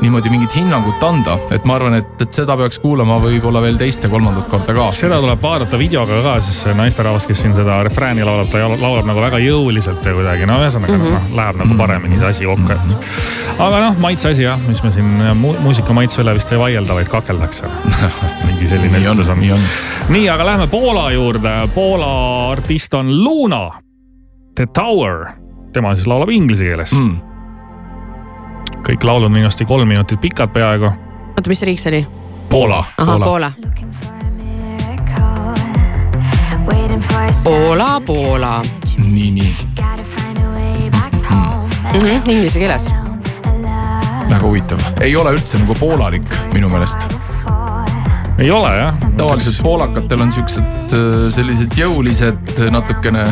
[0.00, 4.04] niimoodi mingit hinnangut anda, et ma arvan, et, et seda peaks kuulama võib-olla veel teist
[4.04, 4.86] ja kolmandat korda ka.
[4.96, 9.08] seda tuleb vaadata videoga ka, siis see naisterahvas, kes siin seda refrääni laulab, ta laulab
[9.08, 11.18] nagu väga jõuliselt ja kuidagi no ühesõnaga mm -hmm.
[11.18, 12.96] noh, läheb nagu paremini see asi kokku, et.
[13.58, 16.94] aga noh, maitse asi jah, mis me siin mu muusika maitse üle vist ei vaielda,
[16.94, 17.70] vaid kakeldakse
[18.46, 19.40] mingi selline ütlus on.
[19.40, 19.68] nii on.
[20.08, 21.52] nii, aga lähme Poola juurde.
[21.74, 23.70] Poola artist on Luna,
[24.54, 25.26] The Tower,
[25.72, 27.33] tema siis laulab inglise keeles mm
[28.84, 30.90] kõik laulud minu arust kolm minutit pikad peaaegu.
[31.36, 32.06] oota, mis riik see oli?
[32.50, 32.84] Poola.
[32.98, 33.52] ahah, Poola.
[37.44, 38.62] Poola, Poola.
[38.98, 39.56] nii, nii
[41.94, 42.00] mm.
[42.00, 42.94] -hmm, Inglise keeles.
[44.30, 46.98] väga huvitav, ei ole üldse nagu poolalik minu meelest
[48.38, 48.94] ei ole jah.
[49.16, 53.24] tavaliselt poolakatel on siuksed äh, sellised jõulised natukene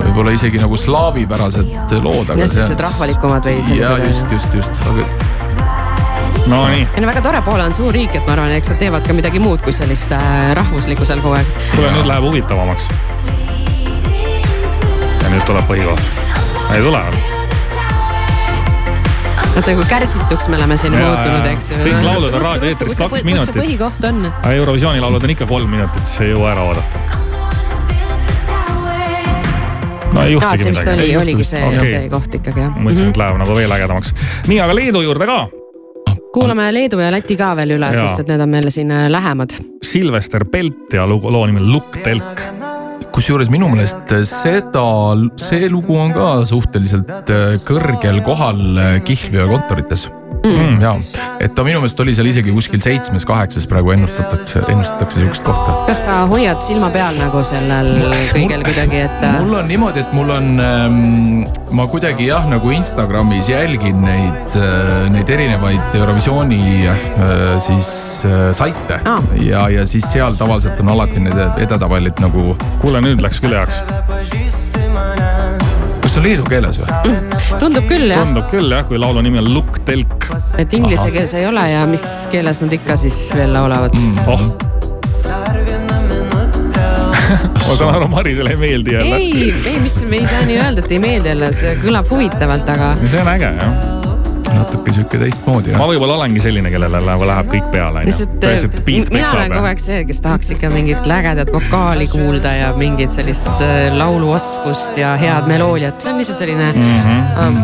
[0.00, 2.32] võib-olla isegi nagu slaavipärased lood.
[2.34, 5.06] jah, siuksed rahvalikumad või ja just, just, just, aga.
[6.50, 6.82] Nonii.
[6.84, 9.16] ei no väga tore, Poola on suur riik, et ma arvan, eks nad teevad ka
[9.16, 11.54] midagi muud kui sellist äh, rahvuslikku seal kogu aeg.
[11.72, 12.90] kuule, nüüd läheb huvitavamaks.
[15.22, 16.12] ja nüüd tuleb põhikoht.
[16.74, 17.18] ei tule veel
[19.54, 21.82] oota, kui kärsituks me oleme siin muutunud, eks ju.
[21.86, 23.54] kõik laulud on raadioeetris kaks minutit.
[23.54, 24.32] kus see põhikoht on?
[24.52, 27.23] Eurovisiooni laulud on ikka kolm minutit, siis ei jõua ära oodata
[30.14, 30.64] no ei juhtigi midagi.
[30.64, 32.78] see vist oli, oligi see okay., see koht ikkagi jah.
[32.78, 34.14] mõtlesin, et läheb nagu veel ägedamaks.
[34.50, 35.38] nii, aga Leedu juurde ka.
[36.34, 39.54] kuulame Leedu ja Läti ka veel üle, sest et need on meile siin äh, lähemad.
[39.84, 42.46] Silvester Pelt ja lugu, loo nimi Lukk telk
[43.14, 44.82] kusjuures minu meelest seda,
[45.38, 50.08] see lugu on ka suhteliselt äh, kõrgel kohal äh, Kihlveo kontorites
[50.44, 50.82] mm..
[50.82, 50.92] ja,
[51.40, 55.76] et ta minu meelest oli seal isegi kuskil seitsmes-kaheksas praegu ennustatakse, ennustatakse sihukest kohta.
[55.88, 57.92] kas sa hoiad silma peal nagu sellel
[58.32, 59.26] kõigel kuidagi, et?
[59.40, 65.08] mul on niimoodi, et mul on ähm,, ma kuidagi jah, nagu Instagramis jälgin neid äh,,
[65.14, 67.04] neid erinevaid Eurovisiooni äh,
[67.64, 67.90] siis
[68.28, 69.20] äh, saite ah.
[69.40, 72.52] ja, ja siis seal tavaliselt on alati need edetabelid nagu.
[72.82, 73.80] kuule, nüüd läks küll heaks
[76.14, 77.56] kas see on leedu keeles või mm,?
[77.58, 78.20] tundub küll jah.
[78.22, 80.28] tundub küll jah, kui laulu nimi on Lukk telk.
[80.62, 84.18] et inglise keeles ei ole ja mis keeles nad ikka siis veel laulavad mm.?
[84.30, 84.44] oh
[87.64, 89.16] ma saan aru, Marisele ei meeldi jälle.
[89.16, 92.74] ei, ei, mis, me ei saa nii öelda, et ei meeldi jälle, see kõlab huvitavalt,
[92.76, 92.94] aga.
[93.08, 94.03] see on äge jah
[94.54, 95.74] natuke sihuke teistmoodi.
[95.78, 98.04] ma võib-olla olengi selline, kellele läheb kõik peale.
[98.08, 98.46] lihtsalt
[98.88, 103.48] mina olen kogu aeg see, kes tahaks ikka mingit ägedat vokaali kuulda ja mingit sellist
[103.54, 106.82] äh, lauluoskust ja head meloodiat, see on lihtsalt selline mm.
[106.82, 107.22] -hmm.
[107.44, 107.56] Um,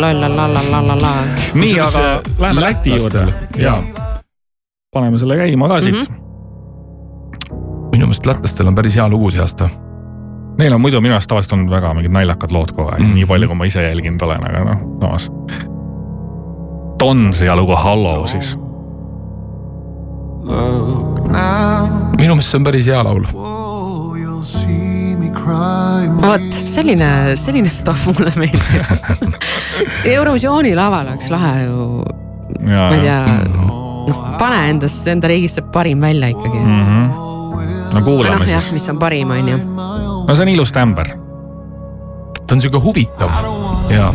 [0.00, 1.14] la la la la la la la.
[1.54, 3.26] nii, aga läheme Läti juurde.
[3.56, 3.82] ja
[4.92, 6.00] paneme selle käima ka siit mm.
[6.00, 6.24] -hmm
[7.94, 9.68] minu meelest lätlastel on päris hea lugu see aasta
[10.58, 13.26] Neil on muidu minu arust tavaliselt olnud väga mingid naljakad lood kogu aeg mm., nii
[13.26, 15.30] palju, kui ma ise jälginud olen, aga noh, samas
[17.04, 18.54] Dons ja lugu Hollow siis.
[22.16, 23.26] minu meelest see on päris hea laul.
[26.22, 29.36] vot selline, selline stuff mulle meeldib
[30.14, 31.88] Eurovisiooni laval oleks lahe ju,
[32.70, 33.20] ma ei tea,
[34.08, 36.82] noh pane endast, enda riigist see parim välja ikkagi mm.
[36.86, 37.04] -hmm.
[37.98, 38.72] no kuulame no, siis.
[38.78, 39.58] mis on parim, on ju.
[39.68, 41.12] no see on ilus tämber.
[42.46, 43.30] ta on sihuke huvitav
[43.92, 44.08] ja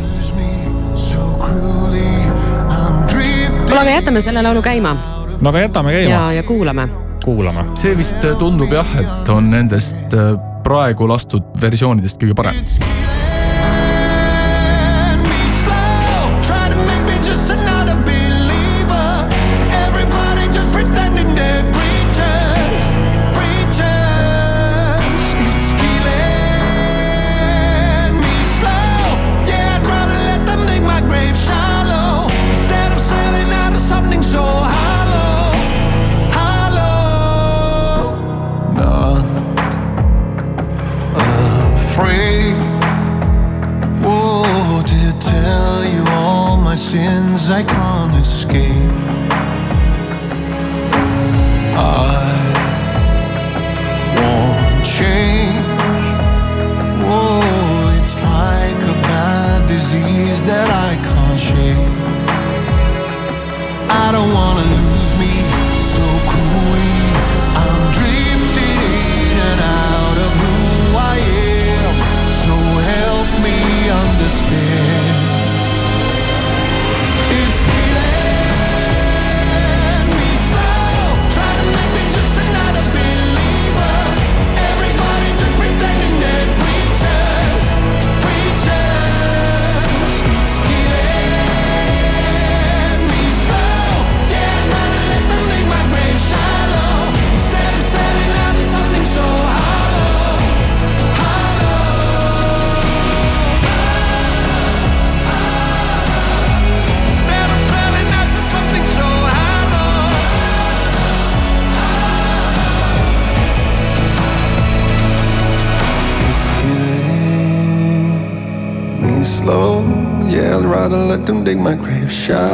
[3.79, 4.97] kuule, aga jätame selle laulu käima.
[5.41, 6.09] no aga jätame käima.
[6.09, 6.89] ja, ja kuulame.
[7.25, 7.65] kuulame.
[7.73, 12.98] see vist tundub jah, et on nendest äh, praegu lastud versioonidest kõige parem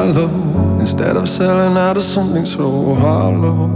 [0.06, 0.30] shallow
[0.80, 3.70] instead of selling out of something so hollow.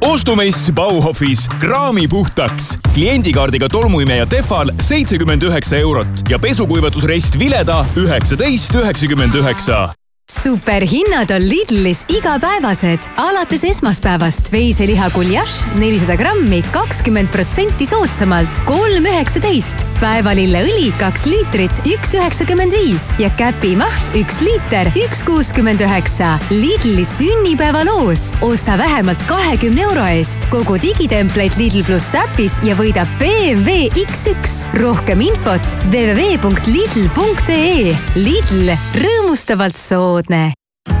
[0.00, 2.78] ostumess Bauhofis kraami puhtaks.
[2.94, 9.99] kliendikaardiga tolmuimeja Tehval seitsekümmend üheksa eurot ja pesukuivatusrest Vileda üheksateist üheksakümmend üheksa
[10.30, 12.98] superhinnad on Lidlis igapäevased.
[13.16, 19.76] alates esmaspäevast veiseliha guljaš nelisada grammi, kakskümmend protsenti soodsamalt, kolm üheksateist.
[20.00, 26.38] päevalilleõli kaks liitrit, üks üheksakümmend viis ja käpimahl üks liiter, üks kuuskümmend üheksa.
[26.50, 28.32] Lidli sünnipäevaloos.
[28.40, 34.78] osta vähemalt kahekümne euro eest kogu digitempleid Lidl pluss äpis ja võida BMW X1.
[34.78, 37.96] rohkem infot www.lidl.ee.
[38.14, 38.70] Lidl,
[39.02, 40.19] rõõmustavalt soodne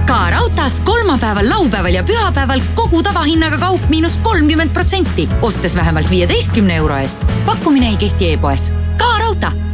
[0.06, 6.76] ka raudtees kolmapäeval, laupäeval ja pühapäeval kogu tavahinnaga kaup miinus kolmkümmend protsenti, ostes vähemalt viieteistkümne
[6.76, 7.20] euro eest.
[7.46, 8.72] pakkumine ei kehti e-poes.
[8.96, 9.70] ka raudtee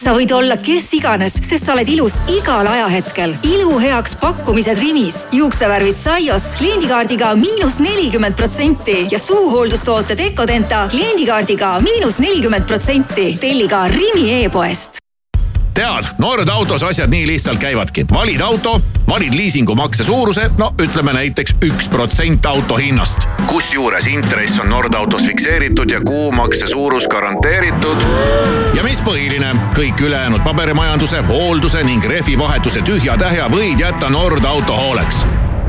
[0.00, 3.34] sa võid olla kes iganes, sest sa oled ilus igal ajahetkel.
[3.44, 12.18] ilu heaks pakkumised Rimis, juuksevärvid Saios kliendikaardiga miinus nelikümmend protsenti ja suuhooldustooted Ecodenta kliendikaardiga miinus
[12.18, 13.36] nelikümmend protsenti.
[13.40, 15.00] telli ka Rimi e-poest
[15.80, 18.04] tead, Nord autos asjad nii lihtsalt käivadki.
[18.12, 23.28] valid auto, valid liisingumakse suuruse, no ütleme näiteks üks protsent auto hinnast.
[23.46, 27.96] kusjuures intress on Nord autos fikseeritud ja kuumakse suurus garanteeritud.
[28.74, 35.26] ja mis põhiline, kõik ülejäänud paberimajanduse, hoolduse ning rehvivahetuse tühja-tähja võid jätta Nord auto hooleks.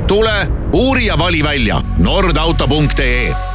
[0.08, 3.51] tule, uuri ja vali välja nordauto.ee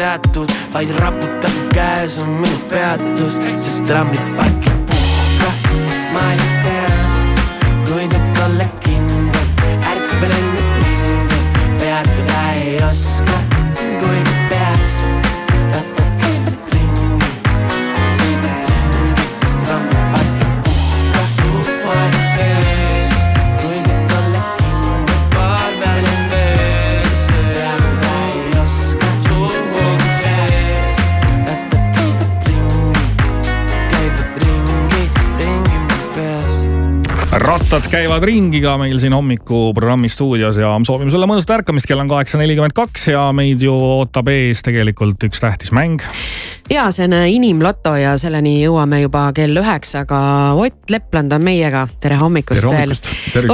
[0.00, 4.59] seatud, vaid raputab käes on minu peatus, sest trammipark ei
[37.70, 42.08] lottod käivad ringi ka meil siin hommikuprogrammi stuudios ja soovime sulle mõnusat ärkamist, kell on
[42.10, 46.02] kaheksa nelikümmend kaks ja meid ju ootab ees tegelikult üks tähtis mäng.
[46.66, 50.18] ja see on inimloto ja selleni jõuame juba kell üheksa, aga
[50.58, 51.84] Ott Lepland on meiega.
[52.02, 52.96] tere hommikust veel.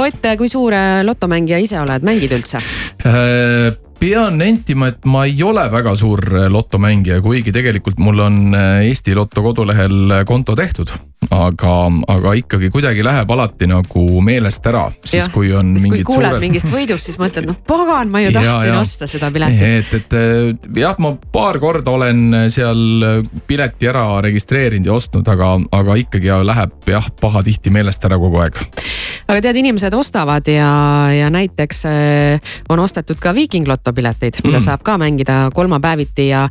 [0.01, 2.63] Ott, kui suur äh, lotomängija ise oled, mängid üldse?
[3.05, 3.69] Äh,
[4.01, 9.13] pean nentima, et ma ei ole väga suur äh, lotomängija, kuigi tegelikult mul on Eesti
[9.13, 10.89] Lotto kodulehel konto tehtud
[11.33, 11.75] aga,
[12.13, 15.31] aga ikkagi kuidagi läheb alati nagu meelest ära, siis ja.
[15.33, 16.43] kui on siis kui kuuled suured...
[16.43, 18.81] mingist võidust, siis mõtled, noh pagan, ma ju tahtsin ja, ja.
[18.81, 19.93] osta seda piletit.
[19.93, 23.07] et, et jah, ma paar korda olen seal
[23.47, 28.41] pileti ära registreerinud ja ostnud, aga, aga ikkagi ja läheb jah, pahatihti meelest ära kogu
[28.43, 28.59] aeg
[29.27, 30.69] aga tead, inimesed ostavad ja,
[31.11, 34.63] ja näiteks äh, on ostetud ka Viiking Loto pileteid, mida mm.
[34.63, 36.45] saab ka mängida kolmapäeviti ja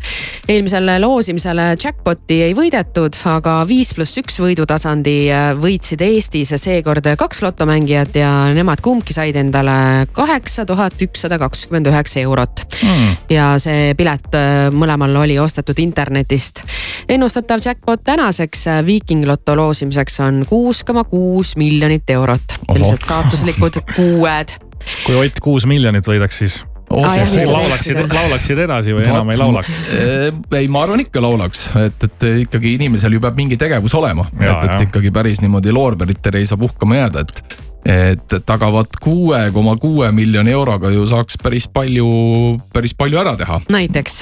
[0.48, 7.42] eelmisel loosimisel jackpot'i ei võidetud, aga viis pluss üks võidutasandi äh, võitsid Eestis seekord kaks
[7.44, 12.66] lotomängijat ja nemad kumbki said endale kaheksa tuhat ükssada kakskümmend üheksa eurot.
[12.82, 13.16] Mm..
[13.30, 16.64] ja see pilet äh, mõlemal oli ostetud internetist.
[17.08, 22.58] ennustatav jackpot tänaseks Viiking Loto loosimiseks on kuus koma kuus miljonit eurot.
[22.66, 24.56] Sellised saatuslikud kuued.
[25.06, 29.78] kui Ott kuus miljonit võidaks, siis Jah, laulaksid, laulaksid edasi või enam ei laulaks?
[30.54, 34.68] ei, ma arvan ikka laulaks, et, et ikkagi inimesel ju peab mingi tegevus olema, et,
[34.68, 40.08] et ikkagi päris niimoodi loorberitele ei saa puhkama jääda, et et tagavad kuue koma kuue
[40.10, 42.08] miljoni euroga ju saaks päris palju,
[42.74, 43.60] päris palju ära teha.
[43.70, 44.16] näiteks?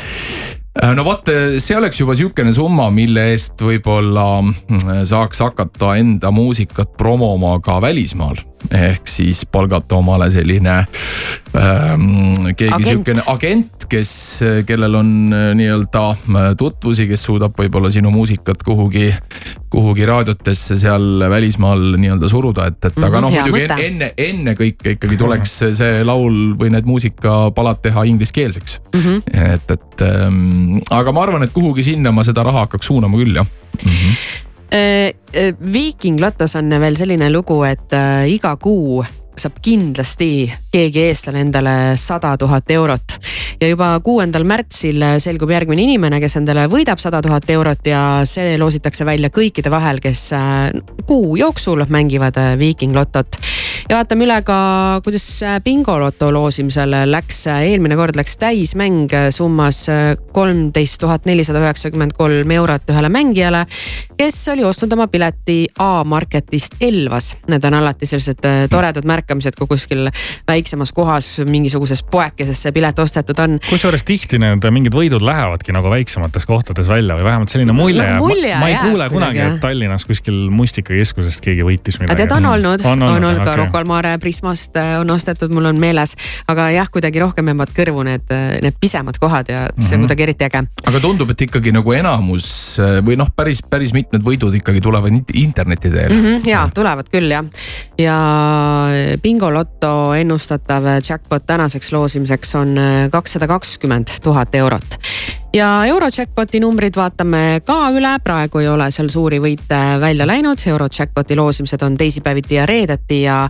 [0.83, 1.29] Äh, no vot,
[1.63, 7.79] see oleks juba sihukene summa, mille eest võib-olla mm, saaks hakata enda muusikat promoma ka
[7.85, 10.77] välismaal ehk siis palgata omale selline
[11.59, 12.07] ähm,
[12.57, 14.13] keegi sihukene agent, kes,
[14.67, 19.11] kellel on äh, nii-öelda äh, tutvusi, kes suudab võib-olla sinu muusikat kuhugi,
[19.73, 24.97] kuhugi raadiotesse seal välismaal nii-öelda suruda, et, et aga noh, mhm, muidugi enne, enne, ennekõike
[24.97, 29.05] ikkagi tuleks see laul või need muusikapalad teha ingliskeelseks mm.
[29.05, 29.53] -hmm.
[29.55, 33.37] et, et ähm, aga ma arvan, et kuhugi sinna ma seda raha hakkaks suunama küll
[33.37, 33.91] jah mm.
[33.91, 34.43] -hmm
[34.73, 39.03] Viiking Lotos on veel selline lugu, et äh, iga kuu
[39.35, 43.17] saab kindlasti keegi eestlane endale sada tuhat eurot.
[43.61, 48.57] ja juba kuuendal märtsil selgub järgmine inimene, kes endale võidab sada tuhat eurot ja see
[48.59, 50.31] loositakse välja kõikide vahel, kes
[51.07, 53.39] kuu jooksul mängivad Viiking Lotot
[53.89, 54.57] ja vaatame üle ka,
[55.05, 55.27] kuidas
[55.65, 57.45] bingoloto loosimisel läks.
[57.53, 59.85] eelmine kord läks täismäng summas
[60.33, 63.65] kolmteist tuhat nelisada üheksakümmend kolm eurot ühele mängijale,
[64.17, 67.35] kes oli ostnud oma pileti A-Marketist Elvas.
[67.49, 70.09] Need on alati sellised äh, toredad märkamised, kui kuskil
[70.49, 73.59] väiksemas kohas mingisuguses poekeses see pilet ostetud on.
[73.69, 78.61] kusjuures tihti need mingid võidud lähevadki nagu väiksemates kohtades välja või vähemalt selline mulje jääb.
[78.61, 82.23] ma ei kuule kunagi, et Tallinnas kuskil mustikakeskusest keegi võitis midagi.
[82.23, 83.74] tead, on olnud, on olnud, on olnud ka okay.
[83.75, 86.15] Rocca al Mare Prismast äh, on ostetud, mul on meeles.
[86.47, 89.95] aga jah, kuidagi rohkem jäävad kõrvu need, äh, need pisemad kohad ja see mm -hmm.
[89.95, 90.63] on kuidagi eriti äge.
[90.87, 95.91] aga tundub, et ikkagi nagu enamus või noh, päris, päris mitmed võidud ikkagi tulevad interneti
[95.91, 96.25] teel mm.
[96.25, 97.45] -hmm, ja tulevad küll jah.
[97.99, 98.19] ja
[99.23, 104.99] bingoloto ennustatav jackpot tänaseks loosimiseks on äh, kakssada kakskümmend tuhat eurot
[105.55, 110.61] ja Eurojackpoti numbrid vaatame ka üle, praegu ei ole seal suuri võite välja läinud.
[110.67, 113.41] Eurojackpoti loosimised on teisipäeviti ja reedeti ja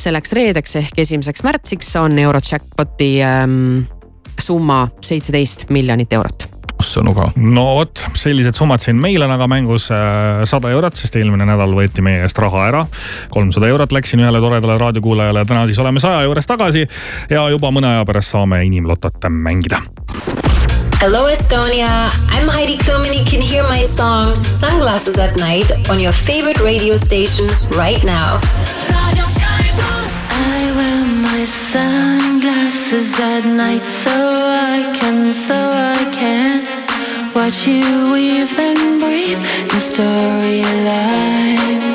[0.00, 3.84] selleks reedeks ehk esimeseks märtsiks on Eurojackpoti ähm,
[4.40, 6.50] summa seitseteist miljonit eurot
[6.84, 7.28] ossõnu ka.
[7.38, 11.72] no vot, sellised summad siin meil on aga mängus äh, sada eurot, sest eelmine nädal
[11.76, 12.84] võeti meie eest raha ära.
[13.32, 16.84] kolmsada eurot läksin ühele toredale raadiokuulajale ja täna siis oleme saja juures tagasi
[17.30, 19.80] ja juba mõne aja pärast saame inimlotot mängida.
[21.06, 26.00] Hello Estonia, I'm Heidi Klum and you can hear my song Sunglasses at Night on
[26.00, 27.46] your favorite radio station
[27.76, 28.40] right now.
[30.32, 36.64] I wear my sunglasses at night so I can, so I can
[37.34, 39.42] watch you weave and breathe
[39.72, 41.93] your storylines.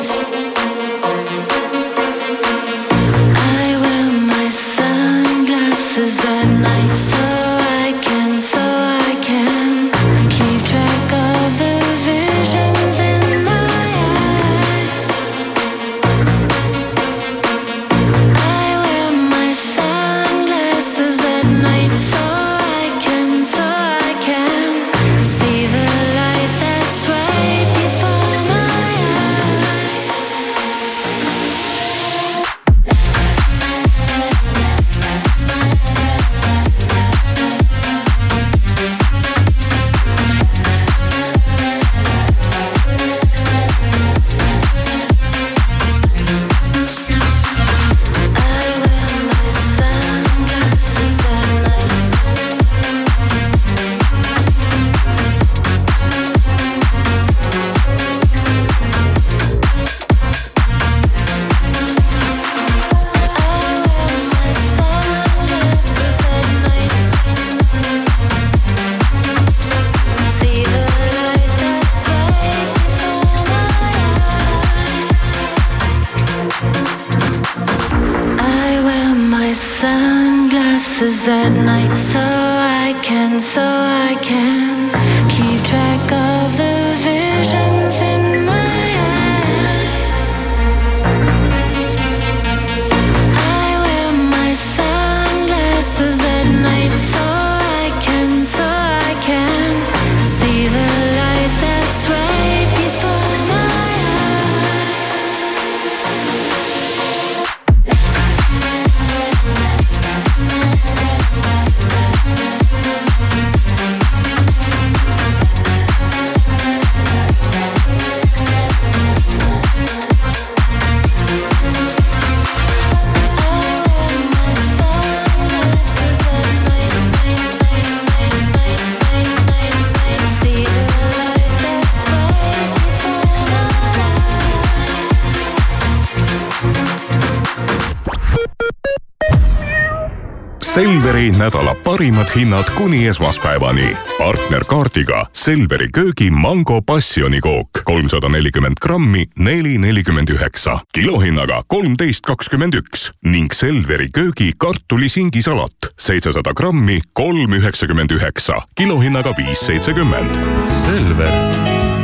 [140.80, 143.98] Selveri nädala parimad hinnad kuni esmaspäevani.
[144.18, 153.12] partnerkaardiga Selveri köögi mango passionikook kolmsada nelikümmend grammi, neli nelikümmend üheksa, kilohinnaga kolmteist kakskümmend üks.
[153.26, 155.92] Ning Selveri köögi kartulisingisalat.
[156.00, 160.32] seitsesada grammi, kolm üheksakümmend üheksa, kilohinnaga viis seitsekümmend.
[160.70, 161.54] Selver,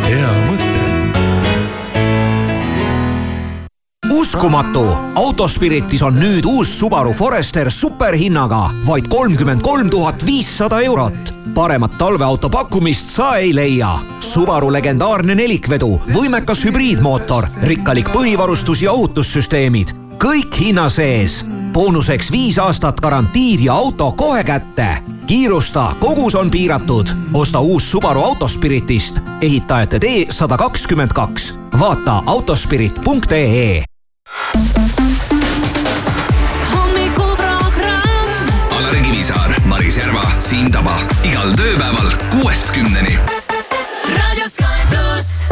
[0.04, 0.45] hea
[4.12, 4.84] uskumatu,
[5.16, 11.34] Autospiritis on nüüd uus Subaru Forester superhinnaga vaid kolmkümmend kolm tuhat viissada eurot.
[11.54, 14.00] paremat talveauto pakkumist sa ei leia.
[14.20, 21.46] Subaru legendaarne nelikvedu, võimekas hübriidmootor, rikkalik põhivarustus ja ohutussüsteemid, kõik hinna sees.
[21.74, 24.98] boonuseks viis aastat garantiid ja auto kohe kätte.
[25.28, 27.10] kiirusta, kogus on piiratud.
[27.34, 31.60] osta uus Subaru Autospiritist, ehitajate tee sada kakskümmend kaks.
[31.80, 33.95] vaata autospirit.ee
[37.06, 38.30] hommikuprogramm
[38.78, 40.96] Alari Kivisaar, Maris Järva, Siim Taba
[41.28, 43.18] igal tööpäeval kuuest kümneni.
[44.18, 45.50] raadio Sky pluss.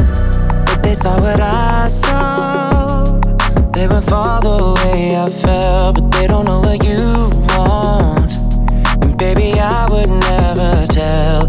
[0.66, 3.04] But they saw what I saw.
[3.74, 8.32] They would fall the way I felt, but they don't know what you want.
[9.04, 11.43] And baby, I would never tell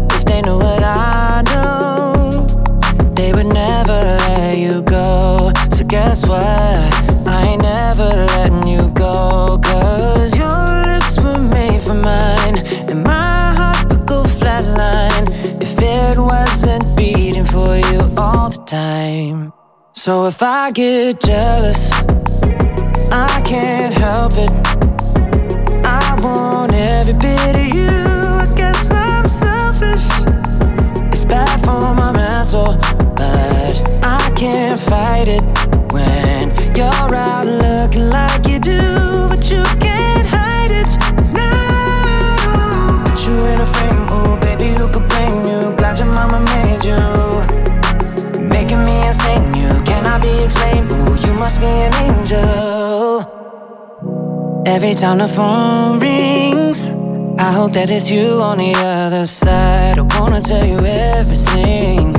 [18.65, 19.53] time.
[19.93, 21.91] So if I get jealous,
[23.11, 25.14] I can't help it.
[54.75, 56.89] Every time the phone rings,
[57.39, 59.97] I hope that it's you on the other side.
[59.97, 62.13] I wanna tell you everything,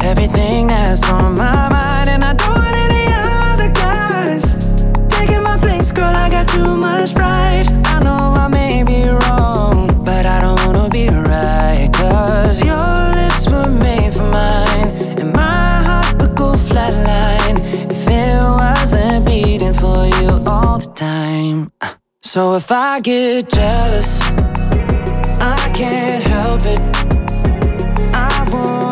[0.00, 2.67] everything that's on my mind, and I don't
[22.38, 24.20] So if I get jealous,
[25.40, 26.80] I can't help it.
[28.14, 28.87] I want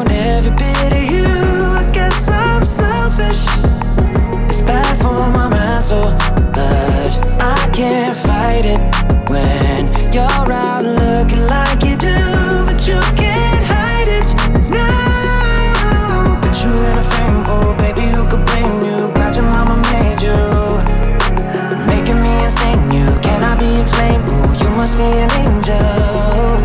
[24.99, 26.63] me an angel.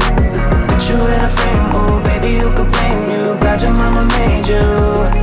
[0.67, 3.37] Put you in a frame, oh baby, you could blame you.
[3.39, 5.20] Glad your mama made you.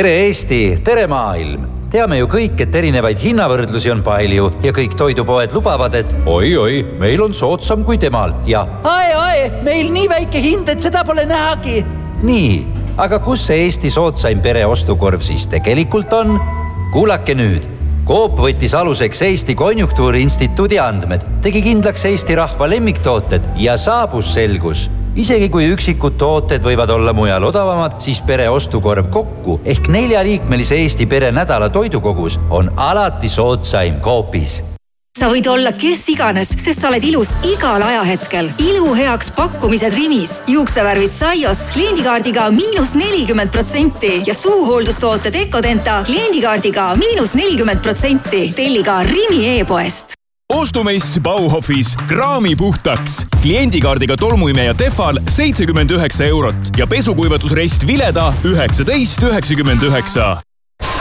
[0.00, 1.66] Tere Eesti, tere maailm!
[1.92, 7.20] teame ju kõik, et erinevaid hinnavõrdlusi on palju ja kõik toidupoed lubavad, et oi-oi, meil
[7.20, 11.82] on soodsam kui temal ja ae-ae, meil nii väike hind, et seda pole nähagi.
[12.24, 12.54] nii,
[12.96, 16.38] aga kus see Eesti soodsaim pere ostukorv siis tegelikult on?
[16.94, 17.68] kuulake nüüd
[18.08, 24.88] Coop võttis aluseks Eesti Konjunktuuriinstituudi andmed, tegi kindlaks Eesti rahva lemmiktooted ja saabus selgus.
[25.16, 31.06] Isegi kui üksikud tooted võivad olla mujal odavamad, siis pere ostukorv kokku ehk neljaliikmelise Eesti
[31.06, 34.60] pere nädala toidukogus on alati soodsaim Coopis
[35.20, 38.52] sa võid olla kes iganes, sest sa oled ilus igal ajahetkel.
[38.64, 47.34] ilu heaks pakkumised Rimis, juuksevärvid Saios kliendikaardiga miinus nelikümmend protsenti ja suuhooldustooted Ecodenta kliendikaardiga miinus
[47.34, 48.52] nelikümmend protsenti.
[48.56, 50.19] telli ka Rimi e-poest
[50.50, 53.26] ostumess Bauhofis kraami puhtaks.
[53.42, 60.36] kliendikaardiga tolmuimeja Tehval seitsekümmend üheksa eurot ja pesukuivatusrest Vileda üheksateist üheksakümmend üheksa.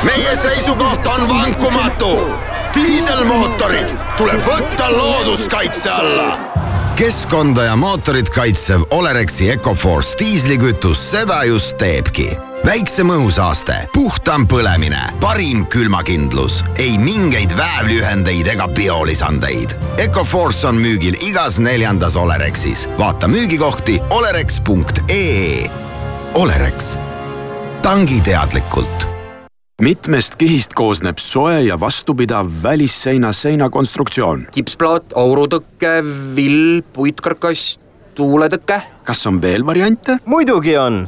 [0.03, 2.31] meie seisukoht on vankumatu
[2.73, 6.37] diiselmootorid tuleb võtta looduskaitse alla.
[6.95, 15.65] keskkonda ja mootorit kaitsev Olerexi Ecoforce diislikütus seda just teebki väiksem õhusaaste, puhtam põlemine, parim
[15.71, 19.75] külmakindlus, ei mingeid väävlühendeid ega biolisandeid.
[20.01, 22.87] Ecoforce on müügil igas neljandas Olerexis.
[22.97, 25.69] vaata müügikohti olerex.ee.
[26.33, 26.97] Olerex,
[27.81, 29.09] tangi teadlikult
[29.79, 34.47] mitmest kihist koosneb soe ja vastupidav välisseina seinakonstruktsioon.
[34.51, 35.93] kipsplaat, aurutõke,
[36.35, 37.79] vill, puitkarkass,
[38.15, 38.81] tuuletõke.
[39.03, 40.19] kas on veel variante?
[40.25, 41.07] muidugi on,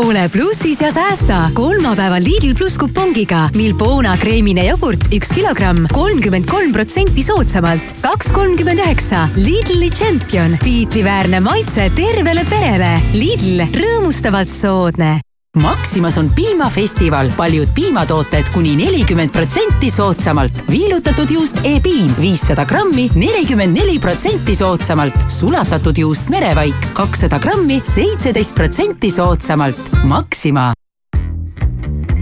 [0.00, 6.72] ole plussis ja säästa kolmapäeval Lidl pluss kupongiga Milbona kreemine jogurt üks kilogramm, kolmkümmend kolm
[6.72, 9.28] protsenti soodsamalt, kaks kolmkümmend üheksa.
[9.36, 12.94] Lidli tšempion, tiitliväärne maitse tervele perele.
[13.16, 15.18] Lidl, rõõmustavalt soodne
[15.58, 20.62] Maximas on piimafestival, paljud piimatooted kuni nelikümmend protsenti soodsamalt.
[20.70, 25.14] viilutatud juust E-piim viissada grammi, nelikümmend neli protsenti soodsamalt.
[25.28, 30.04] sulatatud juust Merevaik kakssada grammi, seitseteist protsenti soodsamalt.
[30.04, 30.72] Maxima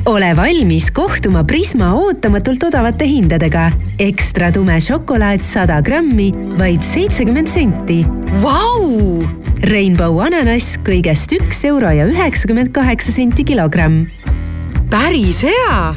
[0.09, 3.69] ole valmis kohtuma Prisma ootamatult odavate hindadega.
[4.01, 8.01] ekstra tume šokolaad sada grammi, vaid seitsekümmend senti.
[8.43, 9.21] Vau!
[9.69, 14.07] Rainbow ananass kõigest üks euro ja üheksakümmend kaheksa senti kilogramm.
[14.91, 15.95] päris hea.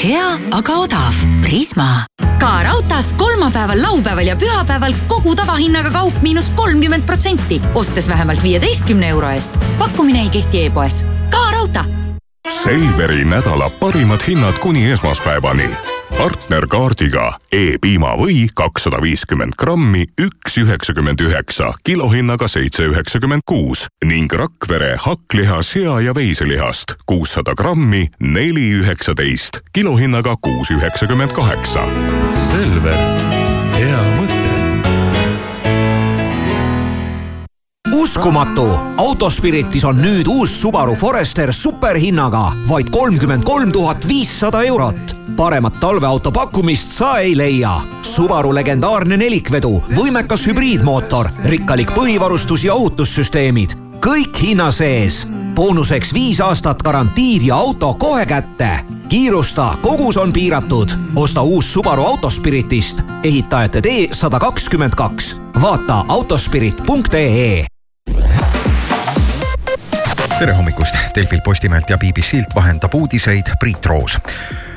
[0.00, 1.22] hea, aga odav.
[1.44, 2.06] Prisma.
[2.40, 9.08] ka raudtees kolmapäeval, laupäeval ja pühapäeval kogu tavahinnaga kaup miinus kolmkümmend protsenti, ostes vähemalt viieteistkümne
[9.08, 9.56] euro eest.
[9.78, 11.04] pakkumine ei kehti e-poes.
[11.30, 11.99] ka raudtee
[12.48, 15.70] Selveri nädala parimad hinnad kuni esmaspäevani.
[16.18, 25.62] partnerkaardiga E-piimavõi kakssada viiskümmend grammi, üks üheksakümmend üheksa, kilohinnaga seitse üheksakümmend kuus ning Rakvere hakkliha,
[25.62, 31.84] sea ja veiselihast kuussada grammi, neli üheksateist, kilohinnaga kuus üheksakümmend kaheksa.
[32.34, 32.98] Selver,
[37.94, 38.66] uskumatu,
[38.96, 45.16] Autospiritis on nüüd uus Subaru Forester superhinnaga vaid kolmkümmend kolm tuhat viissada eurot.
[45.36, 47.80] paremat talveauto pakkumist sa ei leia.
[48.02, 53.70] Subaru legendaarne nelikvedu, võimekas hübriidmootor, rikkalik põhivarustus ja ohutussüsteemid,
[54.00, 55.26] kõik hinna sees.
[55.54, 58.80] boonuseks viis aastat garantiid ja auto kohe kätte.
[59.08, 60.90] kiirusta, kogus on piiratud.
[61.16, 65.40] osta uus Subaru Autospiritist, ehitajate tee sada kakskümmend kaks.
[65.62, 67.79] vaata autospirit.ee
[70.40, 74.16] tere hommikust, Delfilt, Postimehelt ja BBC-lt vahendab uudiseid Priit Roos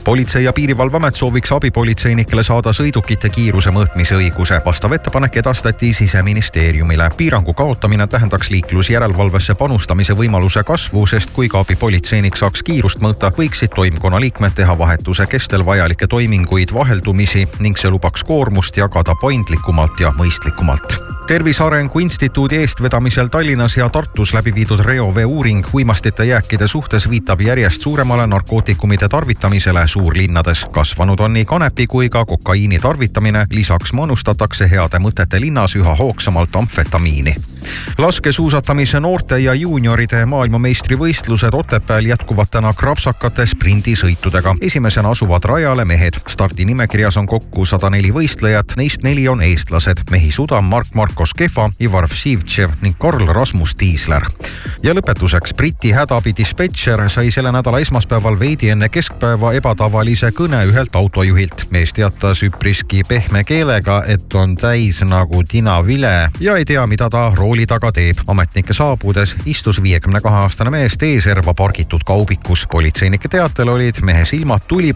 [0.04, 4.62] politsei- ja Piirivalveamet sooviks abipolitseinikele saada sõidukite kiiruse mõõtmise õiguse.
[4.66, 7.10] vastav ettepanek edastati siseministeeriumile.
[7.18, 13.76] piirangu kaotamine tähendaks liiklusjärelevalvesse panustamise võimaluse kasvu, sest kui ka abipolitseinik saaks kiirust mõõta, võiksid
[13.76, 20.12] toimkonna liikmed teha vahetuse kestel vajalikke toiminguid vaheldumisi ning see lubaks koormust jagada paindlikumalt ja
[20.12, 27.10] mõistlikumalt tervise Arengu Instituudi eestvedamisel Tallinnas ja Tartus läbi viidud reovee uuring uimastite jääkide suhtes
[27.10, 30.66] viitab järjest suuremale narkootikumide tarvitamisele suurlinnades.
[30.72, 36.56] kasvanud on nii kanepi kui ka kokaiini tarvitamine, lisaks manustatakse heade mõtete linnas üha hoogsamalt
[36.56, 37.36] amfetamiini
[37.98, 44.56] laskesuusatamise noorte ja juunioride maailmameistrivõistlused Otepääl jätkuvad täna krapsakate sprindisõitudega.
[44.62, 46.14] esimesena asuvad rajale mehed.
[46.28, 49.98] stardinimekirjas on kokku sada neli võistlejat, neist neli on eestlased.
[50.12, 54.24] mehi Sudam, Mark-Markos Kehva, Ivar Vsivtšev ning Karl Rasmus Tiisler.
[54.84, 61.66] ja lõpetuseks Briti hädaabidispetšer sai selle nädala esmaspäeval veidi enne keskpäeva ebatavalise kõne ühelt autojuhilt.
[61.72, 67.34] mees teatas üpriski pehme keelega, et on täis nagu tinavile ja ei tea, mida ta
[67.36, 68.18] rooli taga teeb.
[68.28, 72.68] ametnike saabudes istus viiekümne kahe aastane mees teeserva pargitud kaubikus.
[72.72, 74.94] politseinike teatel olid mehe silmad tulipunased